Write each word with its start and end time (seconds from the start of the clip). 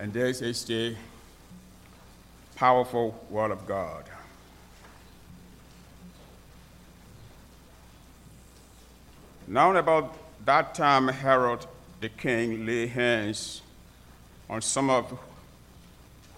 And 0.00 0.14
this 0.14 0.40
is 0.40 0.64
the 0.64 0.96
powerful 2.56 3.22
Word 3.28 3.50
of 3.50 3.66
God. 3.66 4.04
Now, 9.46 9.76
about 9.76 10.16
that 10.46 10.74
time, 10.74 11.08
Herod 11.08 11.66
the 12.00 12.08
king 12.08 12.64
laid 12.64 12.88
hands 12.88 13.60
on 14.48 14.62
some 14.62 14.88
of 14.88 15.18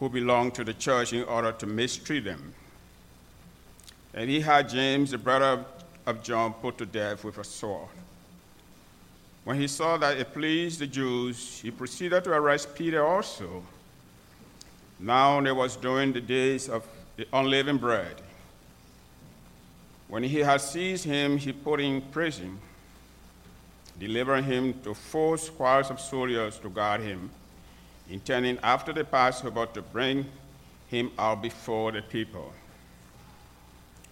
who 0.00 0.08
belonged 0.08 0.56
to 0.56 0.64
the 0.64 0.74
church 0.74 1.12
in 1.12 1.22
order 1.22 1.52
to 1.52 1.66
mistreat 1.66 2.24
them. 2.24 2.54
And 4.12 4.28
he 4.28 4.40
had 4.40 4.68
James, 4.70 5.12
the 5.12 5.18
brother 5.18 5.64
of 6.04 6.20
John, 6.24 6.52
put 6.54 6.78
to 6.78 6.86
death 6.86 7.22
with 7.22 7.38
a 7.38 7.44
sword. 7.44 7.90
When 9.44 9.60
he 9.60 9.66
saw 9.66 9.96
that 9.96 10.18
it 10.18 10.32
pleased 10.32 10.78
the 10.78 10.86
Jews, 10.86 11.60
he 11.60 11.70
proceeded 11.70 12.22
to 12.24 12.30
arrest 12.30 12.74
Peter 12.76 13.04
also. 13.04 13.64
Now 15.00 15.40
there 15.40 15.54
was 15.54 15.74
during 15.74 16.12
the 16.12 16.20
days 16.20 16.68
of 16.68 16.86
the 17.16 17.26
unleavened 17.32 17.80
bread. 17.80 18.22
When 20.06 20.22
he 20.22 20.40
had 20.40 20.60
seized 20.60 21.04
him, 21.04 21.38
he 21.38 21.52
put 21.52 21.80
him 21.80 21.96
in 21.96 22.02
prison, 22.02 22.58
delivering 23.98 24.44
him 24.44 24.80
to 24.82 24.94
four 24.94 25.36
squads 25.38 25.90
of 25.90 25.98
soldiers 25.98 26.58
to 26.60 26.68
guard 26.68 27.00
him, 27.00 27.28
intending 28.08 28.58
after 28.62 28.92
the 28.92 29.04
Passover 29.04 29.66
to 29.66 29.82
bring 29.82 30.24
him 30.86 31.10
out 31.18 31.42
before 31.42 31.90
the 31.90 32.02
people. 32.02 32.52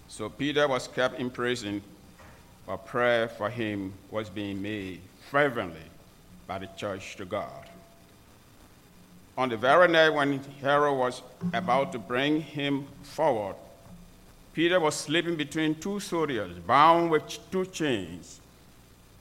So 0.09 0.29
Peter 0.29 0.67
was 0.67 0.89
kept 0.89 1.21
in 1.21 1.31
prison, 1.31 1.83
but 2.67 2.85
prayer 2.87 3.29
for 3.29 3.49
him 3.49 3.93
was 4.11 4.29
being 4.29 4.61
made 4.61 5.03
fervently 5.31 5.81
by 6.49 6.59
the 6.59 6.67
church 6.77 7.15
to 7.15 7.25
God. 7.25 7.69
On 9.39 9.49
the 9.49 9.57
very 9.57 9.87
night 9.87 10.11
when 10.11 10.41
Herod 10.61 10.99
was 10.99 11.23
about 11.55 11.93
to 11.93 11.99
bring 12.01 12.41
him 12.41 12.87
forward, 13.03 13.55
Peter 14.53 14.81
was 14.81 14.97
sleeping 14.97 15.37
between 15.37 15.77
two 15.77 16.01
soldiers, 16.01 16.59
bound 16.67 17.13
with 17.13 17.23
two 17.53 17.65
chains, 17.67 18.41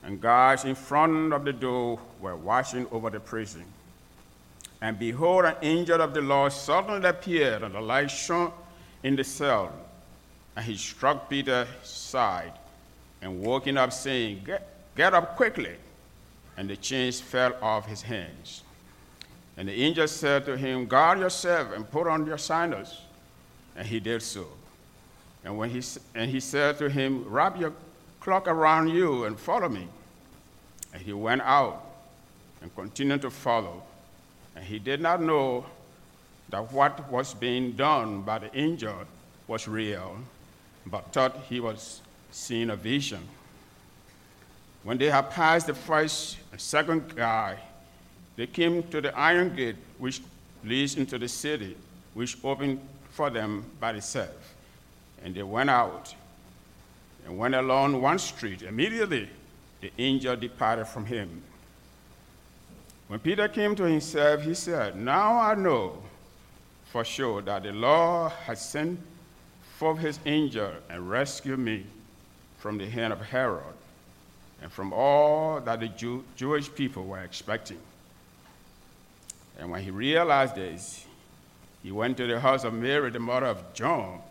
and 0.04 0.20
guards 0.20 0.66
in 0.66 0.74
front 0.74 1.32
of 1.32 1.46
the 1.46 1.54
door 1.54 2.00
were 2.20 2.36
watching 2.36 2.88
over 2.92 3.12
the 3.12 3.20
prison. 3.20 3.64
And 4.82 4.98
behold, 4.98 5.46
an 5.46 5.56
angel 5.62 6.02
of 6.02 6.16
the 6.16 6.22
Lord 6.22 6.52
suddenly 6.52 7.08
appeared, 7.08 7.62
and 7.62 7.76
the 7.76 7.82
light 7.82 8.10
shone 8.10 8.52
in 9.04 9.16
the 9.16 9.24
cell. 9.24 9.72
And 10.56 10.66
he 10.66 10.76
struck 10.76 11.30
Peter's 11.30 11.68
side 11.84 12.54
and 13.22 13.42
woke 13.42 13.68
him 13.68 13.78
up, 13.78 13.94
saying, 13.94 14.42
Get, 14.44 14.68
get 14.96 15.14
up 15.14 15.36
quickly 15.36 15.76
and 16.60 16.70
the 16.70 16.76
chains 16.76 17.22
fell 17.22 17.56
off 17.62 17.88
his 17.88 18.02
hands. 18.02 18.64
And 19.56 19.70
the 19.70 19.82
angel 19.82 20.10
said 20.10 20.46
to 20.46 20.58
him, 20.58 20.88
Guard 20.88 21.20
yourself 21.20 21.72
and 21.74 21.90
put 21.90 22.06
on 22.06 22.26
your 22.26 22.38
sandals. 22.38 23.00
And 23.78 23.88
he 23.88 24.02
did 24.02 24.22
so. 24.22 24.46
And, 25.46 25.58
when 25.58 25.70
he, 25.70 25.82
and 26.16 26.30
he 26.30 26.42
said 26.42 26.78
to 26.80 26.90
him, 26.90 27.24
Wrap 27.30 27.58
your 27.58 27.72
cloak 28.20 28.50
around 28.50 28.90
you 28.90 29.24
and 29.24 29.40
follow 29.40 29.70
me. 29.70 29.88
And 30.94 31.02
he 31.02 31.14
went 31.14 31.44
out 31.44 31.82
and 32.62 32.76
continued 32.76 33.22
to 33.22 33.30
follow. 33.30 33.82
And 34.54 34.66
he 34.66 34.80
did 34.80 35.00
not 35.00 35.22
know 35.22 35.66
that 36.50 36.74
what 36.74 37.10
was 37.10 37.34
being 37.34 37.72
done 37.72 38.24
by 38.24 38.38
the 38.40 38.54
angel 38.58 39.06
was 39.48 39.66
real, 39.66 40.18
but 40.86 41.14
thought 41.14 41.38
he 41.48 41.62
was 41.62 42.02
seeing 42.32 42.70
a 42.70 42.76
vision. 42.76 43.26
When 44.84 44.98
they 44.98 45.10
had 45.10 45.30
passed 45.30 45.68
the 45.68 45.74
first 45.74 46.38
and 46.52 46.60
second 46.60 47.16
guy, 47.16 47.58
they 48.36 48.48
came 48.48 48.84
to 48.84 49.02
the 49.02 49.18
iron 49.18 49.56
gate 49.56 49.76
which 49.98 50.22
leads 50.64 50.96
into 50.96 51.18
the 51.18 51.28
city, 51.28 51.76
which 52.14 52.38
opened 52.44 52.80
for 53.12 53.30
them 53.30 53.66
by 53.80 53.92
itself. 53.92 54.56
And 55.24 55.36
they 55.36 55.44
went 55.44 55.70
out 55.70 56.16
and 57.26 57.38
went 57.38 57.56
along 57.56 58.02
one 58.02 58.20
street. 58.20 58.62
Immediately, 58.62 59.30
the 59.82 59.92
angel 59.98 60.36
departed 60.36 60.86
from 60.86 61.06
him. 61.06 61.42
When 63.10 63.20
Peter 63.20 63.48
came 63.48 63.76
to 63.76 63.84
himself, 63.84 64.44
he 64.44 64.54
said, 64.54 64.96
Now 64.96 65.40
I 65.40 65.56
know 65.56 66.02
for 66.92 67.04
sure 67.04 67.42
that 67.42 67.64
the 67.64 67.74
Lord 67.74 68.32
has 68.46 68.70
sent 68.70 69.00
forth 69.78 70.00
his 70.00 70.20
angel 70.26 70.72
and 70.90 71.10
rescued 71.10 71.60
me 71.60 71.86
from 72.58 72.78
the 72.78 72.90
hand 72.90 73.12
of 73.12 73.22
Herod 73.22 73.79
and 74.62 74.72
from 74.72 74.94
all 74.94 75.62
that 75.62 75.80
the 75.80 75.88
Jew, 75.88 76.24
Jewish 76.36 76.74
people 76.74 77.06
were 77.06 77.20
expecting. 77.20 77.80
And 79.58 79.72
when 79.72 79.84
he 79.84 79.92
realized 79.92 80.56
this, 80.56 81.06
he 81.84 81.92
went 81.92 82.18
to 82.18 82.28
the 82.28 82.40
house 82.40 82.64
of 82.64 82.74
Mary, 82.74 83.10
the 83.10 83.20
mother 83.20 83.48
of 83.48 83.74
John, 83.74 84.22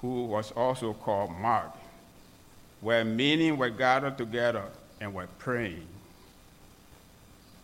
who 0.00 0.24
was 0.24 0.52
also 0.52 0.92
called 0.92 1.30
Mark, 1.30 1.72
where 2.80 3.04
many 3.04 3.52
were 3.52 3.70
gathered 3.70 4.18
together 4.18 4.64
and 5.00 5.14
were 5.14 5.28
praying. 5.38 5.86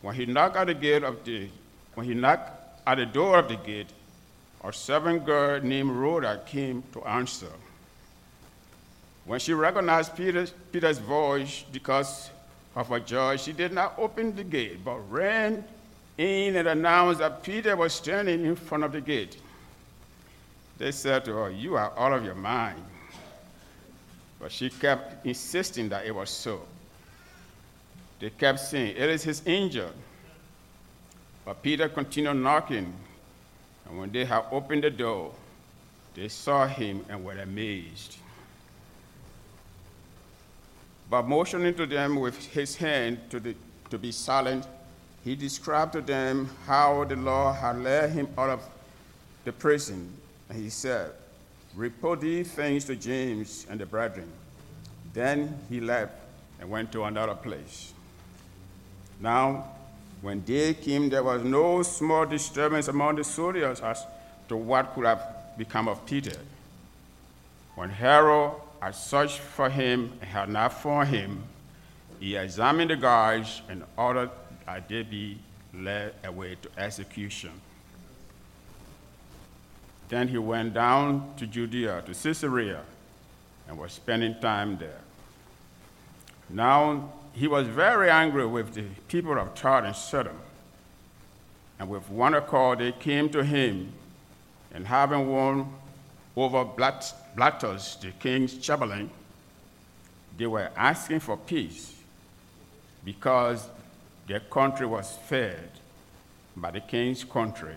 When 0.03 0.15
he 0.15 0.27
knocked 0.27 0.57
at 0.57 0.67
the 0.67 0.75
gate 0.75 1.05
of 1.05 1.25
the, 1.25 1.49
when 1.95 2.07
he 2.07 2.15
knocked 2.15 2.51
at 2.87 2.97
the 2.97 3.07
door 3.07 3.39
of 3.39 3.49
the 3.49 3.57
gate, 3.57 3.89
a 4.65 4.73
servant 4.73 5.25
girl 5.25 5.61
named 5.61 5.91
Rhoda 5.91 6.41
came 6.47 6.83
to 6.93 7.03
answer. 7.05 7.53
When 9.25 9.39
she 9.39 9.53
recognized 9.53 10.17
Peter's, 10.17 10.53
Peter's 10.73 10.99
voice 10.99 11.65
because 11.73 12.31
of 12.75 12.89
her 12.89 13.01
joy, 13.01 13.37
she 13.37 13.53
did 13.53 13.73
not 13.73 13.95
open 13.99 14.35
the 14.35 14.45
gate, 14.45 14.85
but 14.85 14.99
ran 15.11 15.65
in 16.19 16.57
and 16.57 16.69
announced 16.69 17.21
that 17.21 17.43
Peter 17.43 17.77
was 17.77 17.93
standing 17.93 18.45
in 18.45 18.57
front 18.57 18.85
of 18.85 18.93
the 18.93 19.01
gate. 19.01 19.37
They 20.79 20.91
said 20.91 21.25
to 21.27 21.35
her, 21.35 21.51
You 21.51 21.77
are 21.77 21.93
out 21.97 22.13
of 22.13 22.25
your 22.25 22.35
mind. 22.35 22.83
But 24.41 24.51
she 24.51 24.71
kept 24.71 25.25
insisting 25.25 25.89
that 25.91 26.05
it 26.05 26.15
was 26.15 26.29
so. 26.29 26.63
They 28.19 28.31
kept 28.31 28.59
saying, 28.59 28.97
It 28.97 29.09
is 29.09 29.23
his 29.23 29.43
angel. 29.47 29.91
But 31.45 31.63
Peter 31.63 31.89
continued 31.89 32.35
knocking, 32.35 32.93
and 33.87 33.99
when 33.99 34.11
they 34.11 34.25
had 34.25 34.45
opened 34.51 34.85
the 34.85 34.91
door, 34.91 35.33
they 36.15 36.29
saw 36.29 36.67
him 36.67 37.05
and 37.09 37.25
were 37.25 37.39
amazed. 37.39 38.17
But 41.13 41.29
motioning 41.29 41.75
to 41.75 41.85
them 41.85 42.17
with 42.17 42.43
his 42.55 42.75
hand 42.75 43.19
to, 43.29 43.39
the, 43.39 43.55
to 43.91 43.99
be 43.99 44.13
silent, 44.13 44.67
he 45.23 45.37
described 45.37 45.93
to 45.93 46.01
them 46.01 46.49
how 46.67 47.05
the 47.05 47.17
Lord 47.17 47.57
had 47.57 47.83
led 47.83 48.13
him 48.13 48.29
out 48.39 48.49
of 48.49 48.67
the 49.45 49.53
prison. 49.53 50.11
And 50.49 50.59
he 50.59 50.71
said, 50.71 51.11
Report 51.75 52.23
these 52.23 52.51
things 52.51 52.87
to 52.87 52.97
James 52.97 53.67
and 53.69 53.79
the 53.79 53.85
brethren. 53.85 54.27
Then 55.13 55.59
he 55.69 55.83
left 55.83 56.15
and 56.59 56.71
went 56.71 56.91
to 56.93 57.05
another 57.05 57.35
place. 57.35 57.93
Now, 59.21 59.67
when 60.23 60.41
day 60.41 60.73
came, 60.73 61.11
there 61.11 61.25
was 61.25 61.45
no 61.45 61.83
small 61.83 62.25
disturbance 62.25 62.89
among 62.89 63.17
the 63.17 63.25
soldiers 63.25 63.83
as 63.83 64.03
to 64.49 64.57
what 64.57 64.95
could 64.95 65.05
have 65.05 65.23
become 65.59 65.89
of 65.89 66.07
Peter. 66.07 66.39
When 67.75 67.91
Herod 67.91 68.53
I 68.83 68.91
searched 68.91 69.39
for 69.39 69.71
him 69.71 70.13
and 70.21 70.29
had 70.29 70.49
not 70.49 70.73
found 70.83 71.07
him. 71.07 71.45
He 72.19 72.35
examined 72.35 72.91
the 72.91 72.97
guards 72.97 73.63
and 73.69 73.85
ordered 73.97 74.31
that 74.67 74.89
they 74.89 75.05
be 75.05 75.39
led 75.73 76.15
away 76.25 76.57
to 76.63 76.69
execution. 76.77 77.53
Then 80.09 80.27
he 80.27 80.37
went 80.37 80.75
down 80.75 81.33
to 81.37 81.47
Judea, 81.47 82.03
to 82.07 82.13
Caesarea, 82.13 82.81
and 83.69 83.79
was 83.79 83.93
spending 83.93 84.35
time 84.41 84.77
there. 84.79 85.01
Now 86.51 87.13
he 87.33 87.47
was 87.47 87.69
very 87.69 88.11
angry 88.11 88.47
with 88.47 88.75
the 88.75 88.83
people 89.07 89.39
of 89.39 89.55
Tyre 89.55 89.85
and 89.85 89.95
Sidon. 89.95 90.37
And 91.79 91.89
with 91.89 92.11
one 92.11 92.35
accord 92.35 92.81
they 92.81 92.91
came 92.91 93.29
to 93.31 93.45
him, 93.45 93.93
and 94.75 94.89
having 94.89 95.31
won 95.31 95.73
over 96.37 96.65
Blastus, 97.37 98.01
the 98.01 98.11
king's 98.13 98.59
chamberlain, 98.59 99.11
they 100.37 100.47
were 100.47 100.71
asking 100.77 101.21
for 101.21 101.37
peace 101.37 101.95
because 103.05 103.69
their 104.27 104.41
country 104.41 104.87
was 104.87 105.17
fed 105.27 105.71
by 106.57 106.71
the 106.71 106.81
king's 106.81 107.25
country. 107.25 107.75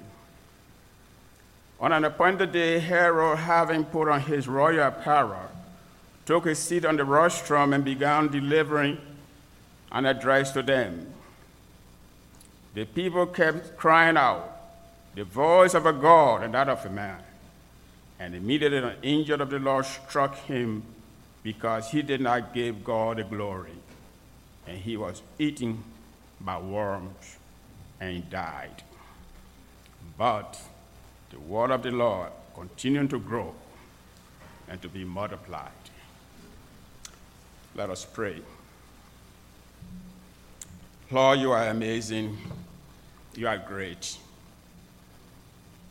On 1.80 1.92
an 1.92 2.06
appointed 2.06 2.52
day, 2.52 2.80
Herod, 2.80 3.40
having 3.40 3.86
put 3.86 4.08
on 4.08 4.22
his 4.22 4.48
royal 4.48 4.88
apparel, 4.88 5.50
took 6.26 6.46
his 6.46 6.60
seat 6.60 6.86
on 6.86 6.98
the 6.98 7.06
rostrum 7.06 7.74
and 7.74 7.84
began 7.84 8.28
delivering 8.30 8.98
an 9.92 10.06
address 10.06 10.52
to 10.52 10.64
them. 10.64 11.14
The 12.74 12.86
people 12.86 13.26
kept 13.28 13.78
crying 13.78 14.18
out, 14.18 14.52
the 15.16 15.24
voice 15.24 15.74
of 15.74 15.86
a 15.86 15.94
God 15.94 16.44
and 16.44 16.54
that 16.54 16.68
of 16.68 16.86
a 16.86 16.90
man. 16.90 17.20
And 18.20 18.34
immediately 18.34 18.78
an 18.78 18.96
angel 19.04 19.42
of 19.42 19.50
the 19.50 19.60
Lord 19.60 19.86
struck 19.86 20.36
him 20.36 20.84
because 21.44 21.92
he 21.92 22.02
did 22.02 22.22
not 22.22 22.54
give 22.54 22.84
God 22.84 23.18
the 23.18 23.24
glory. 23.24 23.78
And 24.68 24.78
he 24.78 24.98
was 24.98 25.22
eaten 25.38 25.84
by 26.40 26.60
worms 26.60 27.38
and 28.00 28.30
died. 28.30 28.84
but 30.18 30.60
the 31.30 31.40
word 31.40 31.72
of 31.72 31.84
the 31.84 31.92
Lord 31.92 32.30
continued 32.56 33.10
to 33.10 33.20
grow 33.20 33.54
and 34.70 34.82
to 34.82 34.88
be 34.88 35.04
multiplied. 35.04 35.72
Let 37.76 37.90
us 37.90 38.06
pray. 38.06 38.42
Lord, 41.12 41.40
you 41.40 41.52
are 41.52 41.68
amazing. 41.68 42.38
You 43.36 43.48
are 43.50 43.58
great. 43.58 44.18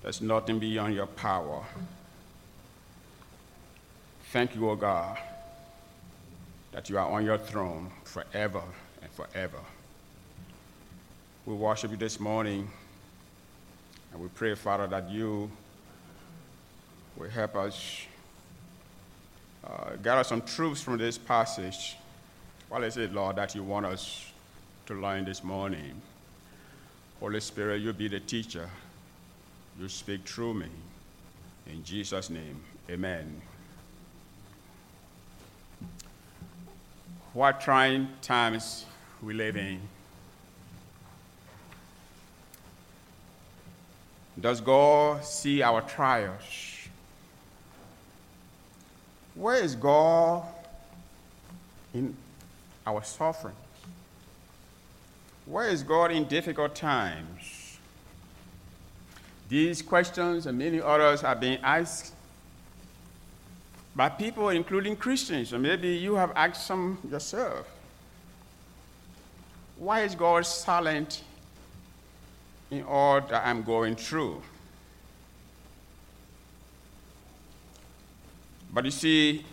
There's 0.03 0.21
nothing 0.21 0.59
beyond 0.59 0.95
your 0.95 1.07
power. 1.07 1.63
Thank 4.35 4.57
you, 4.57 4.69
O 4.69 4.75
God, 4.75 5.17
that 6.73 6.91
you 6.91 6.99
are 6.99 7.09
on 7.09 7.25
your 7.25 7.39
throne 7.39 7.89
forever 8.03 8.63
and 9.01 9.09
forever. 9.13 9.61
We 11.47 11.55
worship 11.55 11.93
you 11.93 11.97
this 11.97 12.19
morning, 12.19 12.69
and 14.13 14.21
we 14.21 14.27
pray, 14.27 14.57
Father, 14.57 14.89
that 14.89 15.09
you 15.09 15.49
will 17.17 17.31
help 17.31 17.55
us 17.55 18.07
uh, 19.63 19.95
gather 20.03 20.25
some 20.25 20.43
truths 20.43 20.81
from 20.81 20.99
this 20.99 21.17
passage. 21.17 21.97
What 22.69 22.83
is 22.83 22.97
it, 22.97 23.13
Lord, 23.13 23.37
that 23.37 23.55
you 23.55 23.63
want 23.63 23.87
us 23.87 24.33
to 24.87 24.95
learn 24.95 25.27
this 25.27 25.45
morning? 25.45 26.03
Holy 27.21 27.39
Spirit, 27.39 27.83
you 27.83 27.93
be 27.93 28.09
the 28.09 28.19
teacher. 28.19 28.69
You 29.79 29.89
speak 29.89 30.27
through 30.27 30.55
me. 30.55 30.71
In 31.69 31.85
Jesus' 31.85 32.31
name, 32.31 32.61
amen. 32.91 33.41
What 37.35 37.61
trying 37.61 38.09
times 38.23 38.87
we 39.21 39.35
live 39.35 39.57
in. 39.57 39.81
Does 44.41 44.61
God 44.61 45.25
see 45.25 45.61
our 45.61 45.81
trials? 45.81 46.89
Where 49.35 49.57
is 49.57 49.75
God 49.75 50.45
in 51.93 52.17
our 52.87 53.03
suffering? 53.03 53.57
Where 55.47 55.69
is 55.69 55.83
God 55.83 56.13
in 56.13 56.25
difficult 56.27 56.77
times? 56.77 57.79
These 59.49 59.83
questions 59.83 60.47
and 60.47 60.57
many 60.57 60.81
others 60.81 61.25
are 61.25 61.35
being 61.35 61.59
asked 61.63 62.14
by 63.97 64.09
people, 64.09 64.49
including 64.49 64.97
Christians, 64.97 65.53
or 65.53 65.59
maybe 65.59 65.89
you 65.89 66.17
have 66.17 66.33
asked 66.35 66.67
some 66.67 66.99
yourself. 67.09 67.69
Why 69.77 70.03
is 70.03 70.15
God 70.15 70.47
silent 70.47 71.23
in 72.71 72.83
all 72.85 73.21
that 73.21 73.47
I'm 73.47 73.63
going 73.63 73.97
through? 73.97 74.43
But 78.73 78.85
you 78.85 78.91
see, 78.91 79.45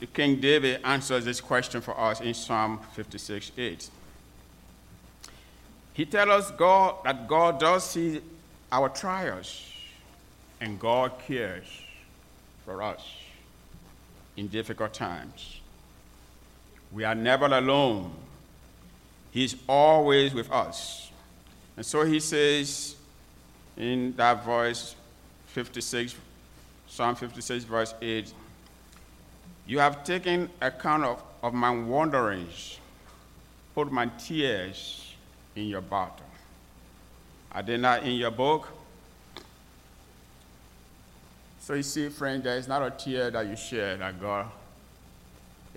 the 0.00 0.06
King 0.06 0.40
David 0.40 0.80
answers 0.82 1.24
this 1.24 1.40
question 1.40 1.80
for 1.80 1.98
us 1.98 2.20
in 2.20 2.34
Psalm 2.34 2.80
56 2.94 3.52
8. 3.56 3.90
He 5.94 6.06
tells 6.06 6.28
us 6.28 6.50
God, 6.52 6.96
that 7.04 7.28
God 7.28 7.60
does 7.60 7.88
see 7.88 8.20
our 8.72 8.88
trials 8.88 9.70
and 10.60 10.80
God 10.80 11.12
cares 11.24 11.81
for 12.64 12.82
us 12.82 13.02
in 14.36 14.48
difficult 14.48 14.94
times. 14.94 15.60
We 16.90 17.04
are 17.04 17.14
never 17.14 17.46
alone. 17.46 18.12
He's 19.30 19.56
always 19.68 20.34
with 20.34 20.50
us. 20.50 21.10
And 21.76 21.84
so 21.84 22.04
he 22.04 22.20
says 22.20 22.96
in 23.76 24.14
that 24.16 24.44
verse 24.44 24.94
56, 25.46 26.14
Psalm 26.86 27.14
56, 27.14 27.64
verse 27.64 27.94
8, 28.02 28.32
You 29.66 29.78
have 29.78 30.04
taken 30.04 30.50
account 30.60 31.04
of, 31.04 31.22
of 31.42 31.54
my 31.54 31.70
wanderings, 31.70 32.78
put 33.74 33.90
my 33.90 34.06
tears 34.18 35.14
in 35.56 35.64
your 35.68 35.80
bottle. 35.80 36.26
Are 37.52 37.62
they 37.62 37.76
not 37.76 38.02
in 38.02 38.12
your 38.12 38.30
book? 38.30 38.68
So 41.62 41.74
you 41.74 41.84
see, 41.84 42.08
friend, 42.08 42.42
there 42.42 42.56
is 42.56 42.66
not 42.66 42.82
a 42.82 42.90
tear 42.90 43.30
that 43.30 43.46
you 43.46 43.54
share 43.54 43.96
that 43.96 44.20
God 44.20 44.46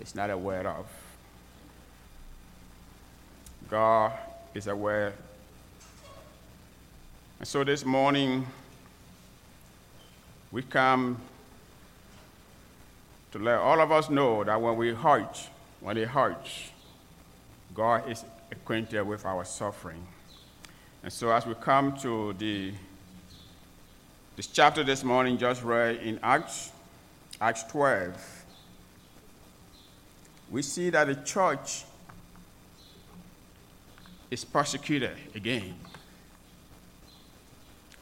is 0.00 0.16
not 0.16 0.30
aware 0.30 0.66
of. 0.66 0.84
God 3.70 4.10
is 4.52 4.66
aware. 4.66 5.12
And 7.38 7.46
so 7.46 7.62
this 7.62 7.84
morning, 7.84 8.44
we 10.50 10.62
come 10.62 11.20
to 13.30 13.38
let 13.38 13.58
all 13.60 13.80
of 13.80 13.92
us 13.92 14.10
know 14.10 14.42
that 14.42 14.60
when 14.60 14.74
we 14.74 14.92
hurt, 14.92 15.38
when 15.78 15.96
it 15.96 16.08
hurts, 16.08 16.72
God 17.72 18.10
is 18.10 18.24
acquainted 18.50 19.04
with 19.04 19.24
our 19.24 19.44
suffering. 19.44 20.04
And 21.04 21.12
so 21.12 21.30
as 21.30 21.46
we 21.46 21.54
come 21.54 21.96
to 21.98 22.32
the 22.32 22.72
this 24.36 24.48
chapter 24.48 24.84
this 24.84 25.02
morning 25.02 25.38
just 25.38 25.62
read 25.62 25.96
in 25.96 26.20
Acts, 26.22 26.70
Acts 27.40 27.62
12, 27.64 28.44
we 30.50 30.60
see 30.60 30.90
that 30.90 31.06
the 31.06 31.14
church 31.14 31.84
is 34.30 34.44
persecuted 34.44 35.16
again. 35.34 35.74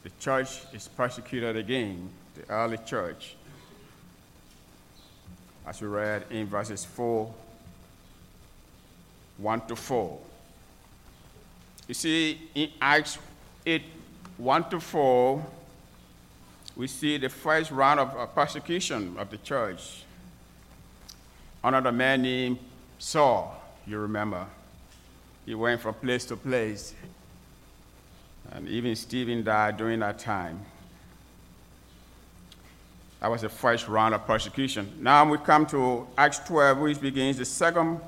The 0.02 0.10
church 0.18 0.62
is 0.72 0.88
persecuted 0.88 1.56
again, 1.56 2.10
the 2.34 2.52
early 2.52 2.78
church. 2.78 3.36
As 5.64 5.80
we 5.80 5.86
read 5.86 6.24
in 6.30 6.48
verses 6.48 6.84
4, 6.84 7.32
1 9.38 9.66
to 9.68 9.76
4. 9.76 10.18
You 11.86 11.94
see, 11.94 12.50
in 12.56 12.70
Acts 12.80 13.18
8, 13.64 13.82
1 14.36 14.70
to 14.70 14.80
4, 14.80 15.46
we 16.76 16.86
see 16.86 17.16
the 17.16 17.28
first 17.28 17.70
round 17.70 18.00
of 18.00 18.34
persecution 18.34 19.16
of 19.18 19.30
the 19.30 19.38
church 19.38 20.04
under 21.62 21.88
a 21.88 21.92
man 21.92 22.22
named 22.22 22.58
Saul, 22.98 23.60
you 23.86 23.98
remember. 23.98 24.46
He 25.46 25.54
went 25.54 25.80
from 25.80 25.94
place 25.94 26.24
to 26.26 26.36
place. 26.36 26.94
And 28.52 28.68
even 28.68 28.94
Stephen 28.96 29.42
died 29.42 29.76
during 29.76 30.00
that 30.00 30.18
time. 30.18 30.60
That 33.20 33.30
was 33.30 33.40
the 33.40 33.48
first 33.48 33.88
round 33.88 34.14
of 34.14 34.26
persecution. 34.26 34.92
Now 35.00 35.28
we 35.30 35.38
come 35.38 35.64
to 35.66 36.06
Acts 36.18 36.40
12, 36.40 36.78
which 36.78 37.00
begins 37.00 37.38
the 37.38 37.44
second 37.46 38.00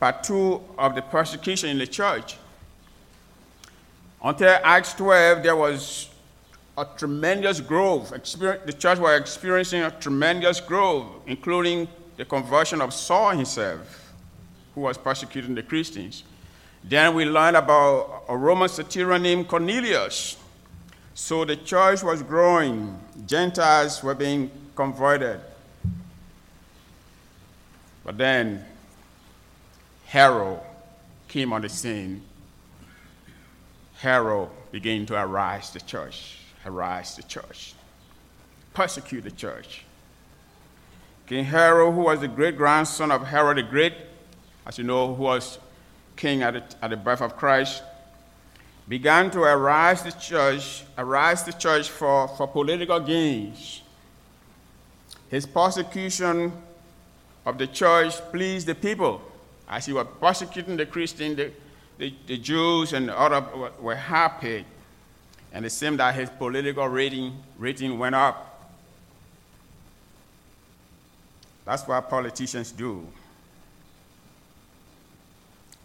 part 0.00 0.24
two 0.24 0.60
of 0.76 0.96
the 0.96 1.02
persecution 1.02 1.70
in 1.70 1.78
the 1.78 1.86
church. 1.86 2.36
Until 4.22 4.58
Acts 4.64 4.94
12, 4.94 5.42
there 5.44 5.54
was 5.54 6.08
a 6.76 6.86
tremendous 6.96 7.60
growth. 7.60 8.10
The 8.10 8.76
church 8.76 8.98
was 8.98 9.20
experiencing 9.20 9.82
a 9.82 9.90
tremendous 9.90 10.60
growth, 10.60 11.06
including 11.26 11.88
the 12.16 12.24
conversion 12.24 12.80
of 12.80 12.92
Saul 12.92 13.30
himself, 13.30 14.12
who 14.74 14.82
was 14.82 14.98
persecuting 14.98 15.54
the 15.54 15.62
Christians. 15.62 16.24
Then 16.82 17.14
we 17.14 17.24
learned 17.24 17.56
about 17.56 18.24
a 18.28 18.36
Roman 18.36 18.68
centurion 18.68 19.22
named 19.22 19.48
Cornelius. 19.48 20.36
So 21.14 21.44
the 21.44 21.56
church 21.56 22.02
was 22.02 22.22
growing, 22.22 22.98
Gentiles 23.24 24.02
were 24.02 24.14
being 24.14 24.50
converted. 24.74 25.40
But 28.04 28.18
then 28.18 28.64
Herod 30.06 30.58
came 31.28 31.52
on 31.52 31.62
the 31.62 31.68
scene. 31.68 32.22
Herod 33.96 34.48
began 34.72 35.06
to 35.06 35.14
arise 35.14 35.70
the 35.70 35.80
church 35.80 36.43
harass 36.64 37.16
the 37.16 37.22
church, 37.22 37.74
persecute 38.72 39.20
the 39.20 39.30
church. 39.30 39.84
King 41.26 41.44
Herod, 41.44 41.94
who 41.94 42.02
was 42.02 42.20
the 42.20 42.28
great 42.28 42.56
grandson 42.56 43.10
of 43.10 43.26
Herod 43.26 43.58
the 43.58 43.62
Great, 43.62 43.94
as 44.66 44.78
you 44.78 44.84
know, 44.84 45.14
who 45.14 45.22
was 45.22 45.58
king 46.16 46.42
at 46.42 46.54
the, 46.54 46.84
at 46.84 46.90
the 46.90 46.96
birth 46.96 47.20
of 47.20 47.36
Christ, 47.36 47.82
began 48.88 49.30
to 49.30 49.40
arise 49.42 50.02
the 50.02 50.12
church, 50.12 50.84
arise 50.96 51.44
the 51.44 51.52
church 51.52 51.88
for, 51.88 52.28
for 52.28 52.46
political 52.46 53.00
gains. 53.00 53.82
His 55.28 55.46
persecution 55.46 56.52
of 57.44 57.58
the 57.58 57.66
church 57.66 58.14
pleased 58.30 58.66
the 58.66 58.74
people. 58.74 59.20
As 59.68 59.86
he 59.86 59.92
was 59.92 60.06
persecuting 60.20 60.76
the 60.76 60.86
Christians, 60.86 61.36
the, 61.36 61.50
the, 61.98 62.14
the 62.26 62.38
Jews 62.38 62.92
and 62.92 63.08
the 63.08 63.18
other 63.18 63.44
were 63.80 63.96
happy 63.96 64.64
and 65.54 65.64
it 65.64 65.70
seemed 65.70 66.00
that 66.00 66.12
his 66.16 66.28
political 66.28 66.88
rating, 66.88 67.32
rating 67.58 67.96
went 67.96 68.16
up. 68.16 68.72
That's 71.64 71.86
what 71.86 72.10
politicians 72.10 72.72
do. 72.72 73.06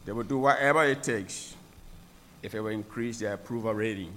They 0.06 0.12
will 0.12 0.24
do 0.24 0.40
whatever 0.40 0.84
it 0.86 1.04
takes 1.04 1.56
if 2.42 2.56
it 2.56 2.60
will 2.60 2.70
increase 2.70 3.20
their 3.20 3.34
approval 3.34 3.76
rating. 3.76 4.12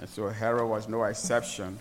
And 0.00 0.08
so 0.08 0.28
Herod 0.28 0.68
was 0.68 0.88
no 0.88 1.04
exception. 1.04 1.78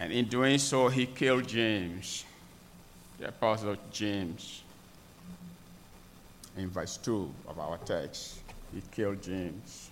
And 0.00 0.10
in 0.10 0.24
doing 0.24 0.56
so, 0.56 0.88
he 0.88 1.04
killed 1.04 1.46
James, 1.46 2.24
the 3.18 3.28
apostle 3.28 3.76
James. 3.92 4.62
In 6.56 6.70
verse 6.70 6.96
2 6.96 7.30
of 7.48 7.58
our 7.58 7.76
text, 7.78 8.40
he 8.74 8.82
killed 8.90 9.22
James, 9.22 9.90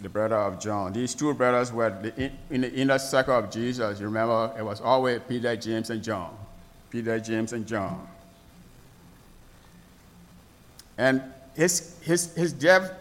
the 0.00 0.08
brother 0.08 0.36
of 0.36 0.60
John. 0.60 0.92
These 0.92 1.14
two 1.14 1.32
brothers 1.34 1.72
were 1.72 1.88
in 2.50 2.60
the 2.60 2.72
inner 2.72 2.98
circle 2.98 3.38
of 3.38 3.50
Jesus. 3.50 4.00
You 4.00 4.06
remember, 4.06 4.52
it 4.58 4.62
was 4.62 4.80
always 4.80 5.20
Peter, 5.28 5.54
James, 5.56 5.90
and 5.90 6.02
John. 6.02 6.36
Peter, 6.90 7.18
James, 7.20 7.52
and 7.52 7.66
John. 7.66 8.06
And 10.96 11.22
his, 11.54 11.98
his, 12.02 12.34
his 12.34 12.52
death 12.52 12.92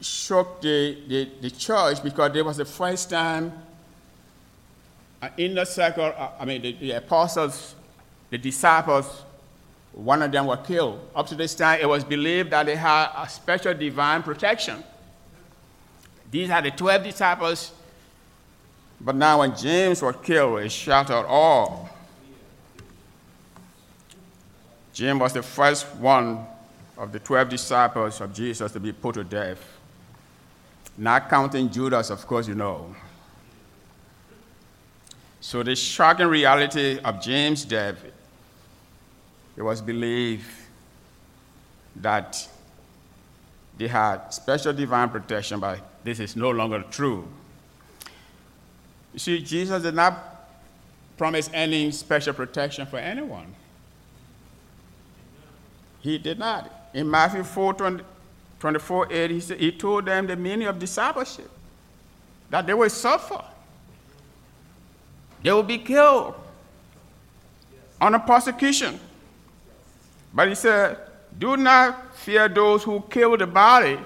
shocked 0.00 0.62
the, 0.62 0.98
the, 1.08 1.28
the 1.40 1.50
church 1.50 2.02
because 2.02 2.34
it 2.36 2.44
was 2.44 2.56
the 2.56 2.64
first 2.64 3.10
time 3.10 3.52
in 5.36 5.54
the 5.54 5.64
circle, 5.64 6.12
uh, 6.16 6.30
I 6.38 6.44
mean, 6.44 6.62
the, 6.62 6.72
the 6.72 6.90
apostles, 6.92 7.74
the 8.30 8.38
disciples, 8.38 9.24
one 9.96 10.20
of 10.20 10.30
them 10.30 10.46
were 10.46 10.58
killed. 10.58 11.00
Up 11.16 11.26
to 11.28 11.34
this 11.34 11.54
time, 11.54 11.80
it 11.80 11.88
was 11.88 12.04
believed 12.04 12.50
that 12.50 12.66
they 12.66 12.76
had 12.76 13.08
a 13.16 13.26
special 13.28 13.72
divine 13.72 14.22
protection. 14.22 14.84
These 16.30 16.50
are 16.50 16.60
the 16.60 16.70
12 16.70 17.02
disciples. 17.02 17.72
But 19.00 19.16
now, 19.16 19.40
when 19.40 19.56
James 19.56 20.02
was 20.02 20.14
killed, 20.22 20.60
it 20.60 20.70
shattered 20.70 21.24
all. 21.24 21.88
James 24.92 25.18
was 25.18 25.32
the 25.32 25.42
first 25.42 25.86
one 25.96 26.46
of 26.98 27.10
the 27.10 27.18
12 27.18 27.48
disciples 27.48 28.20
of 28.20 28.34
Jesus 28.34 28.72
to 28.72 28.80
be 28.80 28.92
put 28.92 29.14
to 29.14 29.24
death. 29.24 29.58
Not 30.98 31.30
counting 31.30 31.70
Judas, 31.70 32.10
of 32.10 32.26
course, 32.26 32.46
you 32.46 32.54
know. 32.54 32.94
So, 35.40 35.62
the 35.62 35.74
shocking 35.74 36.26
reality 36.26 36.98
of 36.98 37.22
James' 37.22 37.64
death, 37.64 37.96
it 39.56 39.62
was 39.62 39.80
believed 39.80 40.46
that 41.96 42.48
they 43.78 43.88
had 43.88 44.30
special 44.30 44.72
divine 44.72 45.08
protection, 45.08 45.60
but 45.60 45.80
this 46.04 46.20
is 46.20 46.36
no 46.36 46.50
longer 46.50 46.84
true. 46.90 47.26
You 49.12 49.18
see, 49.18 49.42
Jesus 49.42 49.82
did 49.82 49.94
not 49.94 50.48
promise 51.16 51.50
any 51.52 51.90
special 51.90 52.34
protection 52.34 52.86
for 52.86 52.98
anyone. 52.98 53.54
He 56.00 56.18
did 56.18 56.38
not. 56.38 56.70
In 56.94 57.10
Matthew 57.10 57.42
4 57.42 57.74
20, 57.74 58.04
24 58.60 59.12
8, 59.12 59.30
he, 59.30 59.40
said, 59.40 59.60
he 59.60 59.72
told 59.72 60.06
them 60.06 60.26
the 60.26 60.36
meaning 60.36 60.68
of 60.68 60.78
discipleship 60.78 61.50
that 62.50 62.66
they 62.66 62.74
will 62.74 62.90
suffer, 62.90 63.42
they 65.42 65.52
will 65.52 65.62
be 65.62 65.78
killed 65.78 66.34
under 68.00 68.18
persecution. 68.18 69.00
But 70.32 70.48
he 70.48 70.54
said, 70.54 70.98
Do 71.38 71.56
not 71.56 72.16
fear 72.16 72.48
those 72.48 72.82
who 72.82 73.02
kill 73.10 73.36
the 73.36 73.46
body, 73.46 73.98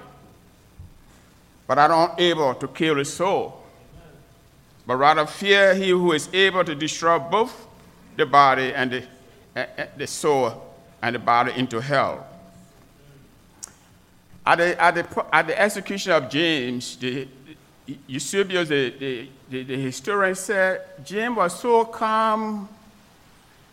but 1.66 1.78
are 1.78 2.12
unable 2.12 2.54
to 2.54 2.68
kill 2.68 2.96
the 2.96 3.04
soul. 3.04 3.62
But 4.86 4.96
rather 4.96 5.26
fear 5.26 5.74
he 5.74 5.90
who 5.90 6.12
is 6.12 6.28
able 6.32 6.64
to 6.64 6.74
destroy 6.74 7.18
both 7.18 7.66
the 8.16 8.26
body 8.26 8.74
and 8.74 8.90
the, 8.90 9.04
uh, 9.56 9.86
the 9.96 10.06
soul 10.06 10.74
and 11.02 11.14
the 11.14 11.18
body 11.18 11.52
into 11.56 11.80
hell. 11.80 12.26
At 14.44 14.58
the, 14.58 14.82
at 14.82 14.94
the, 14.94 15.26
at 15.32 15.46
the 15.46 15.60
execution 15.60 16.12
of 16.12 16.28
James, 16.28 16.96
the, 16.96 17.28
Eusebius, 18.06 18.68
the, 18.68 19.28
the, 19.48 19.62
the, 19.62 19.76
historian, 19.76 20.34
said 20.34 20.82
James 21.04 21.36
was 21.36 21.58
so 21.58 21.84
calm 21.84 22.68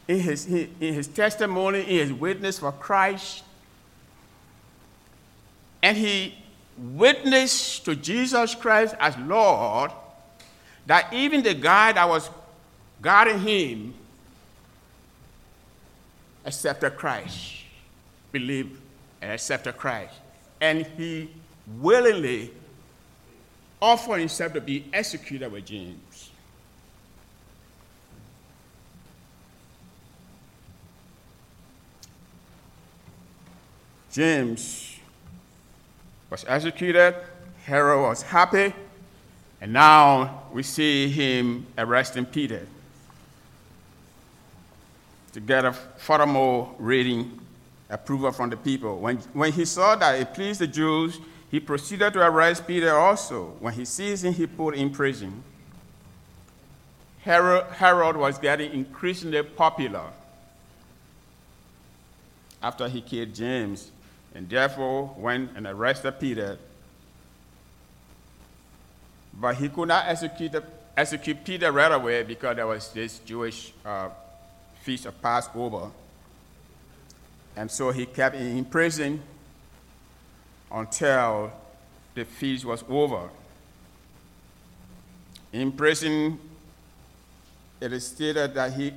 in 0.08 0.20
his, 0.20 0.46
in 0.46 0.74
his 0.80 1.08
testimony, 1.08 1.82
in 1.82 2.08
his 2.08 2.14
witness 2.14 2.60
for 2.60 2.72
Christ, 2.72 3.44
and 5.84 5.98
he 5.98 6.36
witnessed 6.78 7.86
to 7.86 7.96
Jesus 7.96 8.56
Christ 8.56 8.96
as 9.00 9.18
Lord 9.18 9.92
that 10.86 11.12
even 11.14 11.44
the 11.44 11.54
guy 11.54 11.92
that 11.92 12.08
was 12.08 12.30
guarding 13.02 13.40
him 13.40 13.94
accepted 16.46 16.96
Christ, 16.96 17.56
believed 18.32 18.80
and 19.22 19.32
accepted 19.32 19.78
Christ 19.78 20.14
and 20.62 20.86
he 20.98 21.30
willingly 21.80 22.52
offered 23.82 24.20
himself 24.20 24.54
to 24.54 24.62
be 24.62 24.86
executed 24.92 25.52
with 25.52 25.66
James. 25.66 26.00
James 34.12 34.98
was 36.30 36.46
executed, 36.48 37.16
Herod 37.66 38.02
was 38.02 38.22
happy, 38.22 38.74
and 39.62 39.74
now 39.74 40.44
we 40.52 40.64
see 40.64 41.10
him 41.10 41.66
arresting 41.78 42.26
Peter 42.26 42.68
to 45.34 45.40
get 45.40 45.66
a 45.66 45.74
furthermore 45.74 46.74
reading 46.80 47.40
approval 47.90 48.32
from 48.32 48.50
the 48.50 48.58
people. 48.58 49.00
When, 49.00 49.18
when 49.34 49.52
he 49.52 49.66
saw 49.66 49.96
that 49.96 50.20
it 50.20 50.34
pleased 50.34 50.62
the 50.62 50.68
Jews, 50.68 51.20
he 51.50 51.60
proceeded 51.60 52.14
to 52.14 52.26
arrest 52.26 52.68
Peter 52.68 52.94
also. 52.94 53.54
When 53.60 53.74
he 53.74 53.86
seized 53.86 54.26
him, 54.26 54.34
he 54.34 54.48
put 54.48 54.76
in 54.76 54.90
prison. 54.90 55.44
Herod, 57.22 57.66
Herod 57.74 58.18
was 58.18 58.38
getting 58.38 58.74
increasingly 58.74 59.44
popular 59.44 60.06
after 62.62 62.88
he 62.88 63.02
killed 63.02 63.34
James, 63.34 63.92
and 64.38 64.48
therefore 64.48 65.15
went 65.17 65.50
and 65.58 65.65
arrested 65.65 66.12
Peter. 66.20 66.60
But 69.34 69.56
he 69.56 69.67
could 69.67 69.88
not 69.88 70.08
execute, 70.08 70.63
execute 70.96 71.44
Peter 71.44 71.72
right 71.72 71.91
away 71.91 72.22
because 72.22 72.56
there 72.56 72.67
was 72.67 72.91
this 72.94 73.17
Jewish 73.20 73.74
uh, 73.84 74.10
feast 74.84 75.08
of 75.08 75.20
Passover. 75.24 75.89
And 77.56 77.72
so 77.72 77.89
he 77.89 78.06
kept 78.06 78.36
him 78.36 78.60
in 78.60 78.65
prison 78.65 79.24
until 80.72 81.51
the 82.13 82.24
feast 82.24 82.63
was 82.63 82.84
over. 82.88 83.32
In 85.51 85.72
prison, 85.72 86.38
it 87.82 87.91
is 87.91 88.06
stated 88.06 88.53
that 88.53 88.74
he 88.74 88.94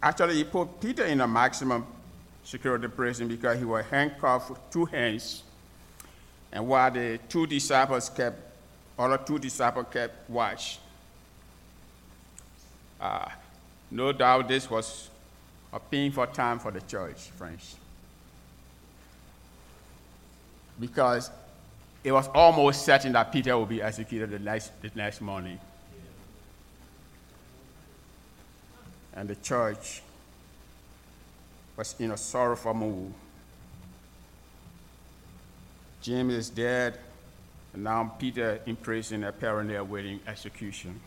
actually 0.00 0.34
he 0.34 0.44
put 0.44 0.80
Peter 0.80 1.06
in 1.06 1.20
a 1.20 1.26
maximum 1.26 1.84
security 2.50 2.88
prison 2.88 3.28
because 3.28 3.58
he 3.58 3.64
was 3.64 3.84
handcuffed 3.86 4.50
with 4.50 4.70
two 4.70 4.84
hands. 4.84 5.42
And 6.52 6.66
while 6.66 6.90
the 6.90 7.18
two 7.28 7.46
disciples 7.46 8.08
kept, 8.08 8.38
other 8.98 9.18
two 9.18 9.38
disciples 9.38 9.86
kept 9.92 10.28
watch. 10.28 10.78
Uh, 13.00 13.28
no 13.90 14.12
doubt 14.12 14.48
this 14.48 14.68
was 14.68 15.08
a 15.72 15.78
painful 15.78 16.26
time 16.26 16.58
for 16.58 16.70
the 16.70 16.80
church, 16.80 17.30
friends 17.30 17.76
because 20.80 21.30
it 22.02 22.10
was 22.10 22.26
almost 22.28 22.84
certain 22.84 23.12
that 23.12 23.30
Peter 23.30 23.56
would 23.56 23.68
be 23.68 23.82
executed 23.82 24.30
the 24.30 24.38
next, 24.38 24.72
the 24.80 24.90
next 24.94 25.20
morning. 25.20 25.60
And 29.12 29.28
the 29.28 29.36
church 29.36 30.02
was 31.80 31.94
in 31.98 32.10
a 32.10 32.16
sorrowful 32.16 32.74
mood. 32.74 33.10
James 36.02 36.34
is 36.34 36.50
dead, 36.50 36.98
and 37.72 37.84
now 37.84 38.04
Peter 38.18 38.60
in 38.66 38.76
prison, 38.76 39.24
apparently 39.24 39.76
awaiting 39.76 40.20
execution. 40.26 41.00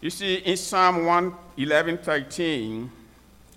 You 0.00 0.10
see, 0.10 0.34
in 0.34 0.56
Psalm 0.56 1.06
111 1.06 1.98
13, 1.98 2.90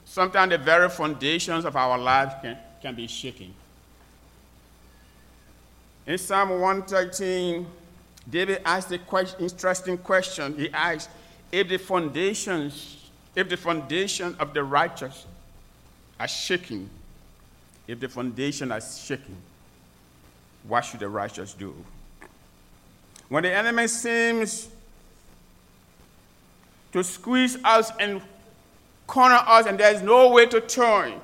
sometimes 0.06 0.52
the 0.52 0.60
very 0.60 0.90
foundations 0.90 1.66
of 1.66 1.76
our 1.76 1.98
lives 1.98 2.36
can, 2.44 2.56
can 2.80 2.94
be 2.94 3.08
shaken. 3.08 3.52
In 6.06 6.20
Psalm 6.20 6.52
113, 6.62 7.66
David 8.30 8.62
asked 8.64 8.92
a 8.92 9.00
question, 9.00 9.40
interesting 9.40 9.98
question. 9.98 10.56
He 10.56 10.70
asked, 10.70 11.10
if 11.52 11.68
the 11.68 11.78
foundations, 11.78 13.05
if 13.36 13.50
the 13.50 13.58
foundation 13.58 14.36
of 14.40 14.54
the 14.54 14.64
righteous 14.64 15.26
are 16.20 16.28
shaking, 16.28 16.90
if 17.88 18.00
the 18.00 18.08
foundation 18.08 18.72
is 18.72 19.04
shaking, 19.06 19.36
what 20.68 20.82
should 20.82 21.02
the 21.02 21.10
righteous 21.10 21.54
do? 21.54 21.76
When 23.30 23.44
the 23.44 23.52
enemy 23.52 23.88
seems 23.88 24.70
to 26.94 27.04
squeeze 27.04 27.58
us 27.64 27.92
and 28.00 28.22
corner 29.06 29.40
us 29.46 29.66
and 29.66 29.78
there 29.78 29.94
is 29.94 30.02
no 30.02 30.30
way 30.30 30.46
to 30.46 30.62
turn, 30.62 31.20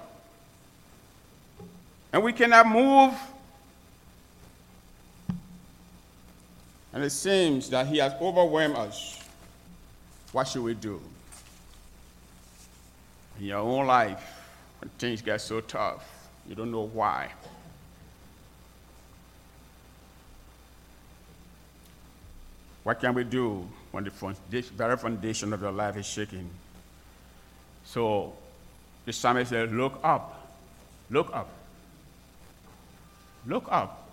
and 2.12 2.22
we 2.24 2.34
cannot 2.34 2.68
move. 2.68 3.13
And 6.94 7.06
it 7.06 7.12
seems 7.12 7.70
that 7.70 7.88
He 7.88 8.00
has 8.00 8.12
overwhelmed 8.20 8.75
us. 8.75 9.18
What 10.34 10.48
should 10.50 10.63
we 10.63 10.74
do? 10.74 11.01
In 13.41 13.48
your 13.48 13.57
own 13.57 13.88
life, 13.88 14.24
when 14.79 14.89
things 15.00 15.24
get 15.24 15.41
so 15.41 15.62
tough, 15.62 16.29
you 16.48 16.53
don't 16.53 16.69
know 16.69 16.88
why. 16.93 17.31
What 22.83 23.00
can 23.00 23.15
we 23.15 23.24
do 23.24 23.67
when 23.91 24.03
the 24.03 24.62
very 24.62 24.95
foundation 24.95 25.53
of 25.53 25.62
your 25.62 25.71
life 25.71 25.98
is 25.98 26.05
shaking? 26.05 26.48
So 27.83 28.33
the 29.05 29.12
psalmist 29.12 29.50
said, 29.50 29.74
Look 29.74 30.00
up, 30.03 30.55
look 31.10 31.33
up, 31.33 31.50
look 33.48 33.65
up, 33.71 34.07